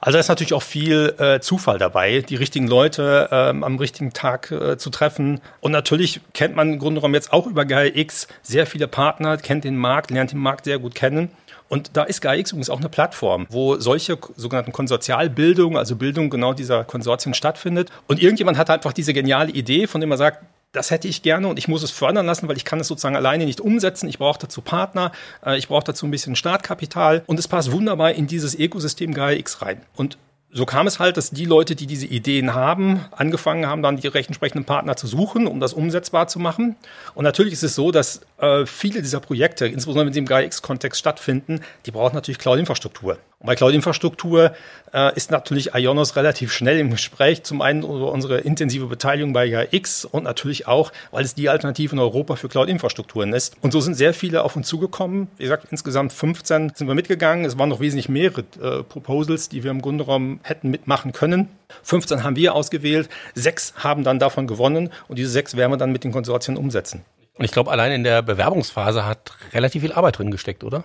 Also 0.00 0.16
da 0.16 0.20
ist 0.20 0.28
natürlich 0.28 0.54
auch 0.54 0.62
viel 0.62 1.12
äh, 1.18 1.40
Zufall 1.40 1.78
dabei, 1.78 2.20
die 2.20 2.36
richtigen 2.36 2.68
Leute 2.68 3.28
ähm, 3.32 3.64
am 3.64 3.78
richtigen 3.78 4.12
Tag 4.12 4.52
äh, 4.52 4.78
zu 4.78 4.90
treffen. 4.90 5.40
Und 5.60 5.72
natürlich 5.72 6.20
kennt 6.32 6.54
man 6.54 6.74
im 6.74 6.78
Grunde 6.78 7.00
genommen 7.00 7.14
jetzt 7.14 7.32
auch 7.32 7.48
über 7.48 7.64
GaiaX 7.64 8.28
sehr 8.42 8.66
viele 8.66 8.86
Partner, 8.86 9.38
kennt 9.38 9.64
den 9.64 9.76
Markt, 9.76 10.12
lernt 10.12 10.30
den 10.30 10.38
Markt 10.38 10.66
sehr 10.66 10.78
gut 10.78 10.94
kennen. 10.94 11.30
Und 11.68 11.96
da 11.96 12.04
ist 12.04 12.20
GaiaX 12.20 12.52
übrigens 12.52 12.70
auch 12.70 12.78
eine 12.78 12.88
Plattform, 12.88 13.46
wo 13.50 13.76
solche 13.80 14.16
sogenannten 14.36 14.70
Konsortialbildungen, 14.70 15.76
also 15.76 15.96
Bildung 15.96 16.30
genau 16.30 16.52
dieser 16.52 16.84
Konsortien 16.84 17.34
stattfindet. 17.34 17.90
Und 18.06 18.22
irgendjemand 18.22 18.56
hat 18.56 18.70
einfach 18.70 18.92
diese 18.92 19.14
geniale 19.14 19.50
Idee, 19.50 19.88
von 19.88 20.00
dem 20.00 20.12
er 20.12 20.18
sagt, 20.18 20.44
das 20.74 20.90
hätte 20.90 21.08
ich 21.08 21.22
gerne 21.22 21.48
und 21.48 21.58
ich 21.58 21.68
muss 21.68 21.82
es 21.82 21.90
fördern 21.90 22.26
lassen, 22.26 22.48
weil 22.48 22.56
ich 22.56 22.64
kann 22.64 22.80
es 22.80 22.88
sozusagen 22.88 23.16
alleine 23.16 23.46
nicht 23.46 23.60
umsetzen. 23.60 24.08
Ich 24.08 24.18
brauche 24.18 24.38
dazu 24.38 24.60
Partner, 24.60 25.12
äh, 25.44 25.56
ich 25.56 25.68
brauche 25.68 25.84
dazu 25.84 26.06
ein 26.06 26.10
bisschen 26.10 26.36
Startkapital 26.36 27.22
und 27.26 27.38
es 27.38 27.48
passt 27.48 27.72
wunderbar 27.72 28.12
in 28.12 28.26
dieses 28.26 28.54
Ökosystem 28.54 29.14
Gaia 29.14 29.38
X 29.38 29.62
rein. 29.62 29.80
Und 29.96 30.18
so 30.56 30.66
kam 30.66 30.86
es 30.86 31.00
halt, 31.00 31.16
dass 31.16 31.30
die 31.30 31.46
Leute, 31.46 31.74
die 31.74 31.88
diese 31.88 32.06
Ideen 32.06 32.54
haben, 32.54 33.04
angefangen 33.10 33.66
haben, 33.66 33.82
dann 33.82 33.96
die 33.96 34.06
entsprechenden 34.06 34.64
Partner 34.64 34.96
zu 34.96 35.08
suchen, 35.08 35.48
um 35.48 35.58
das 35.58 35.72
umsetzbar 35.72 36.28
zu 36.28 36.38
machen. 36.38 36.76
Und 37.14 37.24
natürlich 37.24 37.54
ist 37.54 37.64
es 37.64 37.74
so, 37.74 37.90
dass 37.90 38.20
äh, 38.38 38.64
viele 38.64 39.02
dieser 39.02 39.18
Projekte, 39.18 39.66
insbesondere 39.66 40.06
wenn 40.06 40.12
sie 40.12 40.20
im 40.20 40.26
GAIA-X-Kontext 40.26 41.00
stattfinden, 41.00 41.60
die 41.86 41.90
brauchen 41.90 42.14
natürlich 42.14 42.38
Cloud-Infrastruktur. 42.38 43.18
Bei 43.44 43.54
Cloud-Infrastruktur 43.56 44.52
äh, 44.94 45.14
ist 45.16 45.30
natürlich 45.30 45.74
Ionos 45.74 46.16
relativ 46.16 46.50
schnell 46.50 46.78
im 46.78 46.90
Gespräch. 46.90 47.42
Zum 47.42 47.60
einen 47.60 47.82
über 47.82 48.10
unsere 48.10 48.38
intensive 48.38 48.86
Beteiligung 48.86 49.34
bei 49.34 49.50
GAIA-X 49.50 50.06
und 50.06 50.24
natürlich 50.24 50.66
auch, 50.66 50.92
weil 51.10 51.26
es 51.26 51.34
die 51.34 51.50
Alternative 51.50 51.92
in 51.92 51.98
Europa 51.98 52.36
für 52.36 52.48
Cloud-Infrastrukturen 52.48 53.34
ist. 53.34 53.56
Und 53.60 53.72
so 53.72 53.80
sind 53.80 53.94
sehr 53.94 54.14
viele 54.14 54.44
auf 54.44 54.56
uns 54.56 54.66
zugekommen. 54.66 55.28
Wie 55.36 55.42
gesagt, 55.42 55.66
insgesamt 55.70 56.14
15 56.14 56.72
sind 56.74 56.86
wir 56.86 56.94
mitgegangen. 56.94 57.44
Es 57.44 57.58
waren 57.58 57.68
noch 57.68 57.80
wesentlich 57.80 58.08
mehrere 58.08 58.44
äh, 58.62 58.82
Proposals, 58.82 59.50
die 59.50 59.62
wir 59.62 59.70
im 59.70 59.82
Grunde 59.82 60.04
genommen 60.04 60.40
hätten 60.42 60.70
mitmachen 60.70 61.12
können. 61.12 61.50
15 61.82 62.24
haben 62.24 62.36
wir 62.36 62.54
ausgewählt, 62.54 63.10
sechs 63.34 63.74
haben 63.76 64.04
dann 64.04 64.18
davon 64.18 64.46
gewonnen 64.46 64.90
und 65.08 65.18
diese 65.18 65.28
sechs 65.28 65.54
werden 65.54 65.72
wir 65.72 65.76
dann 65.76 65.92
mit 65.92 66.04
den 66.04 66.12
Konsortien 66.12 66.56
umsetzen. 66.56 67.04
Und 67.36 67.44
ich 67.44 67.50
glaube, 67.50 67.72
allein 67.72 67.90
in 67.90 68.04
der 68.04 68.22
Bewerbungsphase 68.22 69.04
hat 69.04 69.32
relativ 69.52 69.82
viel 69.82 69.92
Arbeit 69.92 70.18
drin 70.18 70.30
gesteckt, 70.30 70.62
oder? 70.62 70.84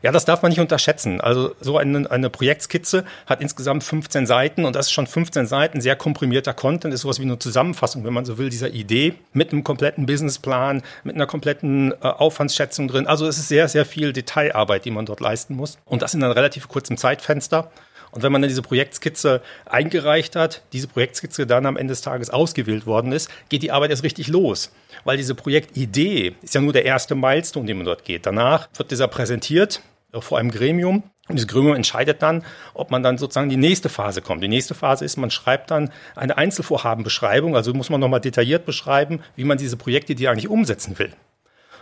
Ja, 0.00 0.10
das 0.10 0.24
darf 0.24 0.40
man 0.40 0.48
nicht 0.48 0.60
unterschätzen. 0.60 1.20
Also 1.20 1.54
so 1.60 1.76
eine, 1.76 2.10
eine 2.10 2.30
Projektskizze 2.30 3.04
hat 3.26 3.42
insgesamt 3.42 3.84
15 3.84 4.26
Seiten 4.26 4.64
und 4.64 4.74
das 4.74 4.86
ist 4.86 4.92
schon 4.92 5.06
15 5.06 5.46
Seiten 5.46 5.82
sehr 5.82 5.94
komprimierter 5.94 6.54
Content, 6.54 6.94
ist 6.94 7.02
sowas 7.02 7.20
wie 7.20 7.24
eine 7.24 7.38
Zusammenfassung, 7.38 8.04
wenn 8.04 8.14
man 8.14 8.24
so 8.24 8.38
will, 8.38 8.48
dieser 8.48 8.70
Idee 8.70 9.14
mit 9.34 9.52
einem 9.52 9.64
kompletten 9.64 10.06
Businessplan, 10.06 10.82
mit 11.04 11.14
einer 11.14 11.26
kompletten 11.26 11.92
äh, 11.92 11.96
Aufwandsschätzung 12.00 12.88
drin. 12.88 13.06
Also 13.06 13.26
es 13.26 13.36
ist 13.36 13.48
sehr, 13.48 13.68
sehr 13.68 13.84
viel 13.84 14.14
Detailarbeit, 14.14 14.86
die 14.86 14.90
man 14.90 15.04
dort 15.04 15.20
leisten 15.20 15.54
muss. 15.54 15.76
Und 15.84 16.00
das 16.00 16.14
in 16.14 16.24
einem 16.24 16.32
relativ 16.32 16.68
kurzen 16.68 16.96
Zeitfenster. 16.96 17.70
Und 18.12 18.22
wenn 18.22 18.30
man 18.30 18.42
dann 18.42 18.50
diese 18.50 18.62
Projektskizze 18.62 19.40
eingereicht 19.64 20.36
hat, 20.36 20.62
diese 20.72 20.86
Projektskizze 20.86 21.46
dann 21.46 21.64
am 21.64 21.78
Ende 21.78 21.92
des 21.92 22.02
Tages 22.02 22.28
ausgewählt 22.28 22.86
worden 22.86 23.10
ist, 23.10 23.30
geht 23.48 23.62
die 23.62 23.72
Arbeit 23.72 23.90
erst 23.90 24.04
richtig 24.04 24.28
los. 24.28 24.70
Weil 25.04 25.16
diese 25.16 25.34
Projektidee 25.34 26.34
ist 26.42 26.54
ja 26.54 26.60
nur 26.60 26.74
der 26.74 26.84
erste 26.84 27.14
Milestone, 27.14 27.66
den 27.66 27.78
man 27.78 27.86
dort 27.86 28.04
geht. 28.04 28.26
Danach 28.26 28.68
wird 28.76 28.90
dieser 28.90 29.08
präsentiert 29.08 29.80
äh, 30.12 30.20
vor 30.20 30.38
einem 30.38 30.50
Gremium. 30.50 31.02
Und 31.28 31.36
dieses 31.36 31.48
Gremium 31.48 31.74
entscheidet 31.74 32.20
dann, 32.20 32.44
ob 32.74 32.90
man 32.90 33.02
dann 33.02 33.16
sozusagen 33.16 33.48
die 33.48 33.56
nächste 33.56 33.88
Phase 33.88 34.20
kommt. 34.20 34.42
Die 34.42 34.48
nächste 34.48 34.74
Phase 34.74 35.04
ist, 35.04 35.16
man 35.16 35.30
schreibt 35.30 35.70
dann 35.70 35.90
eine 36.14 36.36
Einzelvorhabenbeschreibung, 36.36 37.56
also 37.56 37.72
muss 37.72 37.90
man 37.90 38.00
nochmal 38.00 38.20
detailliert 38.20 38.66
beschreiben, 38.66 39.20
wie 39.36 39.44
man 39.44 39.56
diese 39.56 39.78
Projektidee 39.78 40.28
eigentlich 40.28 40.48
umsetzen 40.48 40.98
will. 40.98 41.12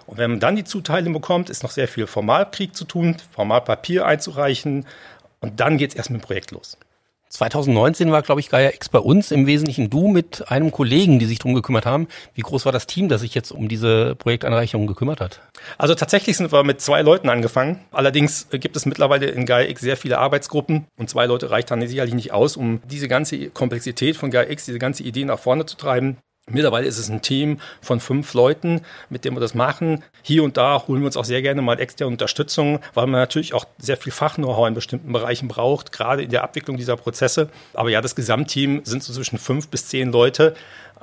Und 0.06 0.18
wenn 0.18 0.30
man 0.30 0.40
dann 0.40 0.56
die 0.56 0.64
Zuteilung 0.64 1.12
bekommt, 1.12 1.50
ist 1.50 1.62
noch 1.62 1.70
sehr 1.70 1.88
viel 1.88 2.06
Formalkrieg 2.06 2.76
zu 2.76 2.84
tun, 2.84 3.16
Formalpapier 3.30 4.06
einzureichen, 4.06 4.86
und 5.40 5.60
dann 5.60 5.78
geht 5.78 5.90
es 5.90 5.96
erst 5.96 6.10
mit 6.10 6.20
dem 6.20 6.24
Projekt 6.24 6.50
los. 6.50 6.76
2019 7.30 8.10
war, 8.10 8.22
glaube 8.22 8.40
ich, 8.40 8.48
Gaia 8.48 8.70
X 8.70 8.88
bei 8.88 8.98
uns, 8.98 9.30
im 9.30 9.46
Wesentlichen 9.46 9.88
du 9.88 10.08
mit 10.08 10.50
einem 10.50 10.72
Kollegen, 10.72 11.20
die 11.20 11.26
sich 11.26 11.38
drum 11.38 11.54
gekümmert 11.54 11.86
haben. 11.86 12.08
Wie 12.34 12.40
groß 12.40 12.64
war 12.64 12.72
das 12.72 12.88
Team, 12.88 13.08
das 13.08 13.20
sich 13.20 13.36
jetzt 13.36 13.52
um 13.52 13.68
diese 13.68 14.16
Projektanreichung 14.16 14.88
gekümmert 14.88 15.20
hat? 15.20 15.40
Also 15.78 15.94
tatsächlich 15.94 16.36
sind 16.36 16.50
wir 16.50 16.64
mit 16.64 16.80
zwei 16.80 17.02
Leuten 17.02 17.28
angefangen. 17.28 17.84
Allerdings 17.92 18.48
gibt 18.50 18.74
es 18.74 18.84
mittlerweile 18.84 19.26
in 19.26 19.46
Gaia 19.46 19.68
X 19.68 19.80
sehr 19.80 19.96
viele 19.96 20.18
Arbeitsgruppen 20.18 20.86
und 20.98 21.08
zwei 21.08 21.26
Leute 21.26 21.52
reicht 21.52 21.70
dann 21.70 21.86
sicherlich 21.86 22.14
nicht 22.14 22.32
aus, 22.32 22.56
um 22.56 22.80
diese 22.90 23.06
ganze 23.06 23.50
Komplexität 23.50 24.16
von 24.16 24.32
Gaia 24.32 24.50
X, 24.50 24.64
diese 24.64 24.80
ganze 24.80 25.04
Idee 25.04 25.24
nach 25.24 25.38
vorne 25.38 25.66
zu 25.66 25.76
treiben. 25.76 26.16
Mittlerweile 26.50 26.86
ist 26.86 26.98
es 26.98 27.08
ein 27.08 27.22
Team 27.22 27.58
von 27.80 28.00
fünf 28.00 28.34
Leuten, 28.34 28.82
mit 29.08 29.24
dem 29.24 29.34
wir 29.34 29.40
das 29.40 29.54
machen. 29.54 30.02
Hier 30.22 30.42
und 30.44 30.56
da 30.56 30.86
holen 30.86 31.00
wir 31.00 31.06
uns 31.06 31.16
auch 31.16 31.24
sehr 31.24 31.42
gerne 31.42 31.62
mal 31.62 31.80
externe 31.80 32.10
Unterstützung, 32.10 32.80
weil 32.94 33.06
man 33.06 33.20
natürlich 33.20 33.54
auch 33.54 33.64
sehr 33.78 33.96
viel 33.96 34.12
Fach-Know-how 34.12 34.68
in 34.68 34.74
bestimmten 34.74 35.12
Bereichen 35.12 35.48
braucht, 35.48 35.92
gerade 35.92 36.22
in 36.22 36.30
der 36.30 36.44
Abwicklung 36.44 36.76
dieser 36.76 36.96
Prozesse. 36.96 37.48
Aber 37.74 37.90
ja, 37.90 38.00
das 38.00 38.14
Gesamtteam 38.14 38.82
sind 38.84 39.02
so 39.02 39.12
zwischen 39.12 39.38
fünf 39.38 39.68
bis 39.68 39.88
zehn 39.88 40.12
Leute, 40.12 40.54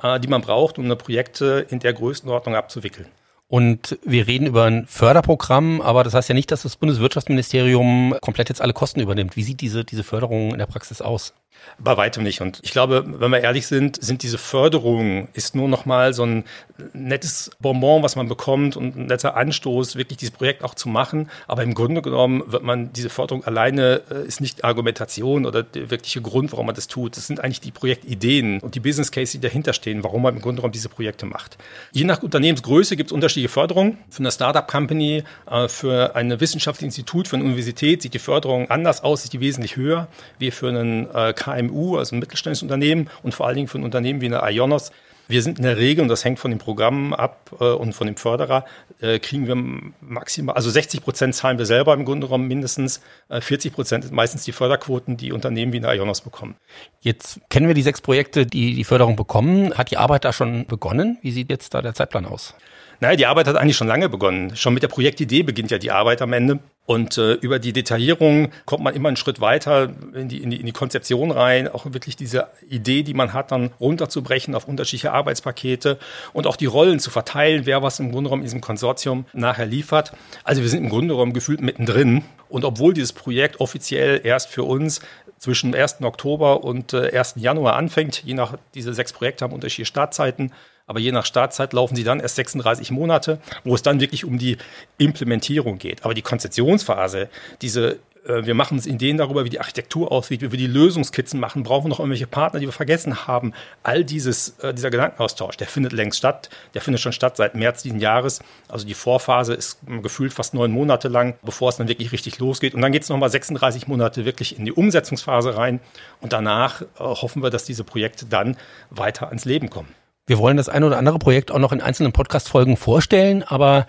äh, 0.02 0.20
die 0.20 0.28
man 0.28 0.42
braucht, 0.42 0.78
um 0.78 0.84
eine 0.84 0.96
Projekte 0.96 1.66
in 1.70 1.80
der 1.80 1.92
Größenordnung 1.92 2.54
abzuwickeln. 2.54 3.08
Und 3.50 3.98
wir 4.04 4.26
reden 4.26 4.46
über 4.46 4.64
ein 4.64 4.84
Förderprogramm, 4.84 5.80
aber 5.80 6.04
das 6.04 6.12
heißt 6.12 6.28
ja 6.28 6.34
nicht, 6.34 6.50
dass 6.50 6.62
das 6.62 6.76
Bundeswirtschaftsministerium 6.76 8.14
komplett 8.20 8.50
jetzt 8.50 8.60
alle 8.60 8.74
Kosten 8.74 9.00
übernimmt. 9.00 9.36
Wie 9.36 9.42
sieht 9.42 9.62
diese, 9.62 9.86
diese 9.86 10.04
Förderung 10.04 10.52
in 10.52 10.58
der 10.58 10.66
Praxis 10.66 11.00
aus? 11.00 11.32
Bei 11.78 11.96
weitem 11.96 12.22
nicht. 12.22 12.40
Und 12.40 12.60
ich 12.62 12.72
glaube, 12.72 13.04
wenn 13.06 13.30
wir 13.30 13.40
ehrlich 13.40 13.66
sind, 13.66 14.02
sind 14.02 14.22
diese 14.22 14.38
Förderungen 14.38 15.28
ist 15.32 15.54
nur 15.54 15.68
noch 15.68 15.86
mal 15.86 16.12
so 16.12 16.24
ein 16.24 16.44
nettes 16.92 17.50
Bonbon, 17.60 18.02
was 18.02 18.16
man 18.16 18.28
bekommt 18.28 18.76
und 18.76 18.96
ein 18.96 19.06
netter 19.06 19.36
Anstoß, 19.36 19.96
wirklich 19.96 20.18
dieses 20.18 20.34
Projekt 20.34 20.64
auch 20.64 20.74
zu 20.74 20.88
machen. 20.88 21.30
Aber 21.46 21.62
im 21.62 21.74
Grunde 21.74 22.02
genommen 22.02 22.42
wird 22.46 22.62
man 22.62 22.92
diese 22.92 23.10
Förderung 23.10 23.44
alleine 23.44 24.02
äh, 24.10 24.26
ist 24.26 24.40
nicht 24.40 24.64
Argumentation 24.64 25.46
oder 25.46 25.62
der 25.62 25.90
wirkliche 25.90 26.20
Grund, 26.20 26.52
warum 26.52 26.66
man 26.66 26.74
das 26.74 26.88
tut. 26.88 27.16
Das 27.16 27.26
sind 27.26 27.40
eigentlich 27.40 27.60
die 27.60 27.70
Projektideen 27.70 28.60
und 28.60 28.74
die 28.74 28.80
Business 28.80 29.12
Case, 29.12 29.32
die 29.32 29.40
dahinter 29.40 29.72
stehen, 29.72 30.04
warum 30.04 30.22
man 30.22 30.34
im 30.34 30.42
Grunde 30.42 30.60
genommen 30.60 30.72
diese 30.72 30.88
Projekte 30.88 31.26
macht. 31.26 31.58
Je 31.92 32.04
nach 32.04 32.22
Unternehmensgröße 32.22 32.96
gibt 32.96 33.10
es 33.10 33.12
unterschiedliche 33.12 33.52
Förderungen. 33.52 33.98
Für 34.10 34.20
eine 34.20 34.32
Startup 34.32 34.66
Company, 34.66 35.24
äh, 35.50 35.68
für 35.68 36.14
ein 36.16 36.40
wissenschaftliches 36.40 36.96
Institut, 36.96 37.28
für 37.28 37.36
eine 37.36 37.44
Universität 37.44 38.02
sieht 38.02 38.14
die 38.14 38.18
Förderung 38.18 38.70
anders 38.70 39.02
aus, 39.02 39.24
ist 39.24 39.32
die 39.32 39.40
wesentlich 39.40 39.76
höher, 39.76 40.08
wie 40.38 40.50
für 40.50 40.68
einen 40.68 41.10
äh, 41.14 41.32
KMU, 41.48 41.96
also 41.96 42.14
ein 42.14 42.18
mittelständisches 42.18 42.62
Unternehmen 42.62 43.08
und 43.22 43.34
vor 43.34 43.46
allen 43.46 43.56
Dingen 43.56 43.68
für 43.68 43.78
ein 43.78 43.84
Unternehmen 43.84 44.20
wie 44.20 44.26
eine 44.26 44.40
Ionos. 44.42 44.92
Wir 45.30 45.42
sind 45.42 45.58
in 45.58 45.64
der 45.64 45.76
Regel, 45.76 46.00
und 46.02 46.08
das 46.08 46.24
hängt 46.24 46.38
von 46.38 46.50
den 46.50 46.58
Programmen 46.58 47.12
ab 47.12 47.50
äh, 47.60 47.64
und 47.64 47.92
von 47.92 48.06
dem 48.06 48.16
Förderer, 48.16 48.64
äh, 49.00 49.18
kriegen 49.18 49.46
wir 49.46 49.56
maximal, 50.00 50.56
also 50.56 50.70
60 50.70 51.02
Prozent 51.02 51.34
zahlen 51.34 51.58
wir 51.58 51.66
selber 51.66 51.92
im 51.92 52.06
Grunde 52.06 52.28
genommen 52.28 52.48
mindestens, 52.48 53.02
äh, 53.28 53.42
40 53.42 53.74
Prozent 53.74 54.04
sind 54.04 54.14
meistens 54.14 54.44
die 54.44 54.52
Förderquoten, 54.52 55.18
die 55.18 55.32
Unternehmen 55.32 55.74
wie 55.74 55.76
eine 55.76 55.94
Ionos 55.94 56.22
bekommen. 56.22 56.56
Jetzt 57.02 57.40
kennen 57.50 57.68
wir 57.68 57.74
die 57.74 57.82
sechs 57.82 58.00
Projekte, 58.00 58.46
die 58.46 58.74
die 58.74 58.84
Förderung 58.84 59.16
bekommen. 59.16 59.76
Hat 59.76 59.90
die 59.90 59.98
Arbeit 59.98 60.24
da 60.24 60.32
schon 60.32 60.66
begonnen? 60.66 61.18
Wie 61.20 61.30
sieht 61.30 61.50
jetzt 61.50 61.74
da 61.74 61.82
der 61.82 61.92
Zeitplan 61.92 62.24
aus? 62.24 62.54
Naja, 63.00 63.16
die 63.16 63.26
Arbeit 63.26 63.46
hat 63.46 63.56
eigentlich 63.56 63.76
schon 63.76 63.86
lange 63.86 64.08
begonnen. 64.08 64.56
Schon 64.56 64.74
mit 64.74 64.82
der 64.82 64.88
Projektidee 64.88 65.44
beginnt 65.44 65.70
ja 65.70 65.78
die 65.78 65.92
Arbeit 65.92 66.20
am 66.20 66.32
Ende. 66.32 66.58
Und 66.84 67.18
äh, 67.18 67.34
über 67.34 67.58
die 67.58 67.72
Detaillierung 67.72 68.50
kommt 68.64 68.82
man 68.82 68.94
immer 68.94 69.08
einen 69.08 69.16
Schritt 69.16 69.40
weiter 69.40 69.90
in 70.14 70.28
die, 70.28 70.42
in, 70.42 70.50
die, 70.50 70.58
in 70.58 70.66
die 70.66 70.72
Konzeption 70.72 71.30
rein, 71.30 71.68
auch 71.68 71.84
wirklich 71.84 72.16
diese 72.16 72.48
Idee, 72.68 73.02
die 73.02 73.14
man 73.14 73.34
hat, 73.34 73.52
dann 73.52 73.70
runterzubrechen 73.78 74.54
auf 74.54 74.66
unterschiedliche 74.66 75.12
Arbeitspakete 75.12 75.98
und 76.32 76.46
auch 76.46 76.56
die 76.56 76.66
Rollen 76.66 76.98
zu 76.98 77.10
verteilen, 77.10 77.66
wer 77.66 77.82
was 77.82 78.00
im 78.00 78.10
Grunde 78.10 78.30
genommen 78.30 78.42
in 78.42 78.46
diesem 78.46 78.62
Konsortium 78.62 79.26
nachher 79.34 79.66
liefert. 79.66 80.12
Also 80.44 80.62
wir 80.62 80.68
sind 80.68 80.82
im 80.82 80.88
Grunde 80.88 81.14
genommen 81.14 81.34
gefühlt 81.34 81.60
mittendrin. 81.60 82.24
Und 82.48 82.64
obwohl 82.64 82.94
dieses 82.94 83.12
Projekt 83.12 83.60
offiziell 83.60 84.22
erst 84.24 84.48
für 84.48 84.64
uns 84.64 85.00
zwischen 85.38 85.74
1. 85.74 86.02
Oktober 86.02 86.64
und 86.64 86.92
äh, 86.92 87.16
1. 87.16 87.34
Januar 87.36 87.76
anfängt, 87.76 88.22
je 88.24 88.34
nach, 88.34 88.58
diese 88.74 88.92
sechs 88.94 89.12
Projekte 89.12 89.44
haben 89.44 89.52
unterschiedliche 89.52 89.86
Startzeiten, 89.86 90.52
aber 90.86 91.00
je 91.00 91.12
nach 91.12 91.26
Startzeit 91.26 91.72
laufen 91.72 91.96
sie 91.96 92.04
dann 92.04 92.18
erst 92.18 92.36
36 92.36 92.90
Monate, 92.90 93.38
wo 93.62 93.74
es 93.74 93.82
dann 93.82 94.00
wirklich 94.00 94.24
um 94.24 94.38
die 94.38 94.56
Implementierung 94.96 95.78
geht. 95.78 96.04
Aber 96.04 96.14
die 96.14 96.22
Konzeptionsphase, 96.22 97.28
diese 97.60 97.92
äh, 97.92 97.98
wir 98.28 98.54
machen 98.54 98.76
uns 98.76 98.86
Ideen 98.86 99.16
darüber, 99.16 99.44
wie 99.44 99.48
die 99.48 99.60
Architektur 99.60 100.12
aussieht, 100.12 100.42
wie 100.42 100.52
wir 100.52 100.58
die 100.58 100.66
Lösungskizzen 100.66 101.40
machen, 101.40 101.62
brauchen 101.62 101.86
wir 101.86 101.88
noch 101.88 101.98
irgendwelche 101.98 102.26
Partner, 102.26 102.60
die 102.60 102.66
wir 102.66 102.72
vergessen 102.72 103.26
haben. 103.26 103.52
All 103.82 104.04
dieses, 104.04 104.58
äh, 104.60 104.74
dieser 104.74 104.90
Gedankenaustausch, 104.90 105.56
der 105.56 105.66
findet 105.66 105.92
längst 105.92 106.18
statt. 106.18 106.50
Der 106.74 106.82
findet 106.82 107.00
schon 107.00 107.12
statt 107.12 107.36
seit 107.36 107.54
März 107.54 107.82
diesen 107.82 108.00
Jahres. 108.00 108.40
Also 108.68 108.86
die 108.86 108.94
Vorphase 108.94 109.54
ist 109.54 109.78
gefühlt 110.02 110.32
fast 110.32 110.54
neun 110.54 110.70
Monate 110.70 111.08
lang, 111.08 111.34
bevor 111.42 111.70
es 111.70 111.76
dann 111.76 111.88
wirklich 111.88 112.12
richtig 112.12 112.38
losgeht. 112.38 112.74
Und 112.74 112.82
dann 112.82 112.92
geht 112.92 113.02
es 113.02 113.08
nochmal 113.08 113.30
36 113.30 113.88
Monate 113.88 114.24
wirklich 114.24 114.58
in 114.58 114.64
die 114.64 114.72
Umsetzungsphase 114.72 115.56
rein. 115.56 115.80
Und 116.20 116.32
danach 116.32 116.82
äh, 116.82 116.86
hoffen 116.98 117.42
wir, 117.42 117.50
dass 117.50 117.64
diese 117.64 117.84
Projekte 117.84 118.26
dann 118.26 118.56
weiter 118.90 119.28
ans 119.28 119.44
Leben 119.44 119.70
kommen. 119.70 119.88
Wir 120.28 120.38
wollen 120.38 120.58
das 120.58 120.68
eine 120.68 120.84
oder 120.84 120.98
andere 120.98 121.18
Projekt 121.18 121.50
auch 121.50 121.58
noch 121.58 121.72
in 121.72 121.80
einzelnen 121.80 122.12
Podcast-Folgen 122.12 122.76
vorstellen, 122.76 123.42
aber 123.42 123.86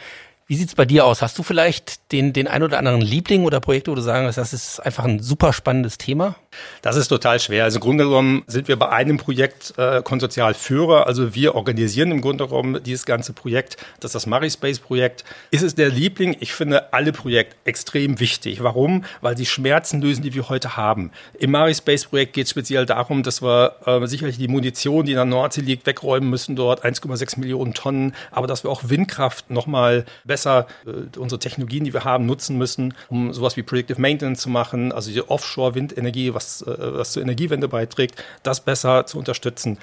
wie 0.49 0.55
sieht's 0.55 0.73
bei 0.73 0.85
dir 0.85 1.05
aus? 1.05 1.21
Hast 1.21 1.37
du 1.37 1.43
vielleicht 1.43 2.11
den, 2.11 2.33
den 2.33 2.47
ein 2.47 2.63
oder 2.63 2.79
anderen 2.79 3.01
Liebling 3.01 3.43
oder 3.43 3.59
Projekte, 3.59 3.91
wo 3.91 3.95
du 3.95 4.01
sagen 4.01 4.25
das 4.25 4.51
ist 4.51 4.79
einfach 4.79 5.05
ein 5.05 5.19
super 5.19 5.53
spannendes 5.53 5.99
Thema? 5.99 6.37
Das 6.81 6.95
ist 6.95 7.09
total 7.09 7.39
schwer. 7.39 7.65
Also 7.65 7.77
im 7.77 7.81
Grunde 7.81 8.05
genommen 8.05 8.43
sind 8.47 8.67
wir 8.67 8.75
bei 8.75 8.89
einem 8.89 9.17
Projekt 9.17 9.75
äh, 9.77 10.01
Konsortialführer. 10.01 11.05
Also 11.05 11.35
wir 11.35 11.53
organisieren 11.53 12.09
im 12.09 12.21
Grunde 12.21 12.47
genommen 12.47 12.81
dieses 12.83 13.05
ganze 13.05 13.33
Projekt. 13.33 13.77
Das 13.99 14.09
ist 14.09 14.15
das 14.15 14.25
Marispace-Projekt. 14.25 15.23
Ist 15.51 15.61
es 15.61 15.75
der 15.75 15.89
Liebling? 15.89 16.35
Ich 16.39 16.51
finde 16.53 16.93
alle 16.93 17.11
Projekte 17.11 17.55
extrem 17.65 18.19
wichtig. 18.19 18.63
Warum? 18.63 19.05
Weil 19.21 19.37
sie 19.37 19.45
Schmerzen 19.45 20.01
lösen, 20.01 20.23
die 20.23 20.33
wir 20.33 20.49
heute 20.49 20.75
haben. 20.75 21.11
Im 21.37 21.51
Marispace-Projekt 21.51 22.33
geht 22.33 22.45
es 22.45 22.49
speziell 22.49 22.87
darum, 22.87 23.21
dass 23.21 23.43
wir 23.43 23.75
äh, 23.85 24.07
sicherlich 24.07 24.39
die 24.39 24.47
Munition, 24.47 25.05
die 25.05 25.11
in 25.11 25.17
der 25.17 25.25
Nordsee 25.25 25.61
liegt, 25.61 25.85
wegräumen 25.85 26.27
müssen 26.27 26.55
dort. 26.55 26.83
1,6 26.83 27.39
Millionen 27.39 27.75
Tonnen. 27.75 28.15
Aber 28.31 28.47
dass 28.47 28.63
wir 28.63 28.71
auch 28.71 28.81
Windkraft 28.85 29.51
nochmal 29.51 30.05
besser 30.23 30.38
besser 30.39 30.67
äh, 30.85 31.17
unsere 31.17 31.39
Technologien, 31.39 31.83
die 31.83 31.93
wir 31.93 32.05
haben, 32.05 32.25
nutzen 32.25 32.57
müssen, 32.57 32.93
um 33.09 33.33
sowas 33.33 33.57
wie 33.57 33.63
Predictive 33.63 33.99
Maintenance 33.99 34.41
zu 34.41 34.49
machen, 34.49 34.91
also 34.91 35.11
die 35.11 35.21
Offshore-Windenergie, 35.21 36.33
was, 36.33 36.61
äh, 36.61 36.75
was 36.77 37.11
zur 37.11 37.23
Energiewende 37.23 37.67
beiträgt, 37.67 38.23
das 38.43 38.61
besser 38.61 39.05
zu 39.05 39.17
unterstützen. 39.17 39.77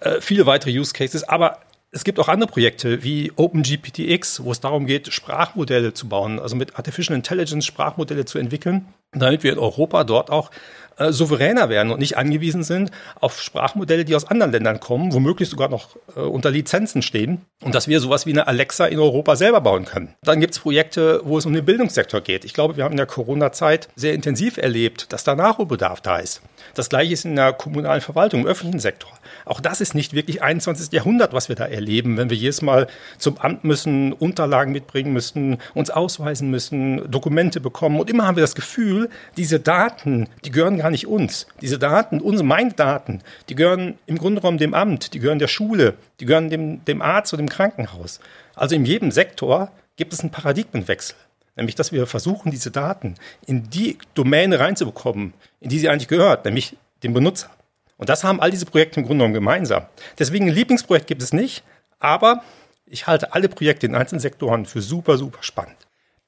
Äh, 0.00 0.20
viele 0.20 0.46
weitere 0.46 0.76
Use 0.76 0.92
Cases, 0.92 1.24
aber 1.24 1.58
es 1.94 2.04
gibt 2.04 2.18
auch 2.18 2.28
andere 2.28 2.50
Projekte 2.50 3.04
wie 3.04 3.32
OpenGPTX, 3.36 4.42
wo 4.44 4.50
es 4.50 4.60
darum 4.60 4.86
geht, 4.86 5.12
Sprachmodelle 5.12 5.92
zu 5.92 6.08
bauen, 6.08 6.40
also 6.40 6.56
mit 6.56 6.76
Artificial 6.76 7.14
Intelligence 7.14 7.66
Sprachmodelle 7.66 8.24
zu 8.24 8.38
entwickeln, 8.38 8.86
damit 9.12 9.42
wir 9.42 9.52
in 9.52 9.58
Europa 9.58 10.02
dort 10.04 10.30
auch 10.30 10.50
äh, 10.96 11.12
souveräner 11.12 11.68
werden 11.68 11.92
und 11.92 11.98
nicht 11.98 12.16
angewiesen 12.16 12.62
sind 12.62 12.90
auf 13.20 13.40
Sprachmodelle, 13.40 14.04
die 14.04 14.14
aus 14.14 14.24
anderen 14.24 14.52
Ländern 14.52 14.80
kommen, 14.80 15.12
womöglich 15.12 15.48
sogar 15.48 15.68
noch 15.68 15.96
äh, 16.16 16.20
unter 16.20 16.50
Lizenzen 16.50 17.02
stehen 17.02 17.42
und 17.62 17.74
dass 17.74 17.88
wir 17.88 18.00
sowas 18.00 18.26
wie 18.26 18.32
eine 18.32 18.46
Alexa 18.46 18.86
in 18.86 18.98
Europa 18.98 19.36
selber 19.36 19.60
bauen 19.60 19.84
können. 19.84 20.14
Dann 20.22 20.40
gibt 20.40 20.54
es 20.54 20.60
Projekte, 20.60 21.20
wo 21.24 21.38
es 21.38 21.46
um 21.46 21.52
den 21.52 21.64
Bildungssektor 21.64 22.20
geht. 22.20 22.44
Ich 22.44 22.54
glaube, 22.54 22.76
wir 22.76 22.84
haben 22.84 22.92
in 22.92 22.98
der 22.98 23.06
Corona-Zeit 23.06 23.88
sehr 23.96 24.14
intensiv 24.14 24.56
erlebt, 24.56 25.12
dass 25.12 25.24
da 25.24 25.34
Nachholbedarf 25.34 26.00
da 26.00 26.18
ist. 26.18 26.42
Das 26.74 26.88
gleiche 26.88 27.12
ist 27.12 27.24
in 27.24 27.36
der 27.36 27.52
kommunalen 27.52 28.00
Verwaltung, 28.00 28.42
im 28.42 28.46
öffentlichen 28.46 28.80
Sektor. 28.80 29.10
Auch 29.44 29.60
das 29.60 29.80
ist 29.80 29.94
nicht 29.94 30.14
wirklich 30.14 30.42
21. 30.42 30.92
Jahrhundert, 30.92 31.32
was 31.32 31.48
wir 31.48 31.56
da 31.56 31.66
erleben, 31.66 32.16
wenn 32.16 32.30
wir 32.30 32.36
jedes 32.36 32.62
Mal 32.62 32.86
zum 33.18 33.38
Amt 33.38 33.64
müssen, 33.64 34.12
Unterlagen 34.12 34.72
mitbringen 34.72 35.12
müssen, 35.12 35.58
uns 35.74 35.90
ausweisen 35.90 36.50
müssen, 36.50 37.10
Dokumente 37.10 37.60
bekommen. 37.60 38.00
Und 38.00 38.10
immer 38.10 38.26
haben 38.26 38.36
wir 38.36 38.42
das 38.42 38.54
Gefühl, 38.54 39.08
diese 39.36 39.60
Daten, 39.60 40.28
die 40.44 40.50
gehören 40.50 40.78
gar 40.78 40.90
nicht 40.92 41.06
uns. 41.06 41.46
Diese 41.60 41.78
Daten, 41.78 42.20
unsere, 42.20 42.46
meine 42.46 42.72
Daten, 42.72 43.22
die 43.48 43.54
gehören 43.54 43.98
im 44.06 44.18
Grunde 44.18 44.40
genommen 44.40 44.58
dem 44.58 44.74
Amt, 44.74 45.14
die 45.14 45.18
gehören 45.18 45.40
der 45.40 45.48
Schule, 45.48 45.94
die 46.20 46.26
gehören 46.26 46.50
dem, 46.50 46.84
dem 46.84 47.02
Arzt 47.02 47.32
oder 47.32 47.42
dem 47.42 47.48
Krankenhaus. 47.48 48.20
Also 48.54 48.74
in 48.74 48.84
jedem 48.84 49.10
Sektor 49.10 49.72
gibt 49.96 50.12
es 50.12 50.20
einen 50.20 50.30
Paradigmenwechsel. 50.30 51.16
Nämlich, 51.56 51.74
dass 51.74 51.92
wir 51.92 52.06
versuchen, 52.06 52.50
diese 52.50 52.70
Daten 52.70 53.16
in 53.46 53.68
die 53.68 53.98
Domäne 54.14 54.58
reinzubekommen, 54.58 55.34
in 55.60 55.68
die 55.68 55.78
sie 55.78 55.88
eigentlich 55.88 56.08
gehört, 56.08 56.44
nämlich 56.44 56.76
den 57.02 57.12
Benutzer. 57.12 57.50
Und 57.98 58.08
das 58.08 58.24
haben 58.24 58.40
all 58.40 58.50
diese 58.50 58.66
Projekte 58.66 59.00
im 59.00 59.06
Grunde 59.06 59.22
genommen 59.22 59.34
gemeinsam. 59.34 59.86
Deswegen 60.18 60.48
ein 60.48 60.54
Lieblingsprojekt 60.54 61.06
gibt 61.06 61.22
es 61.22 61.32
nicht, 61.32 61.62
aber 61.98 62.42
ich 62.86 63.06
halte 63.06 63.32
alle 63.32 63.48
Projekte 63.48 63.86
in 63.86 63.94
einzelnen 63.94 64.20
Sektoren 64.20 64.66
für 64.66 64.82
super, 64.82 65.18
super 65.18 65.42
spannend. 65.42 65.76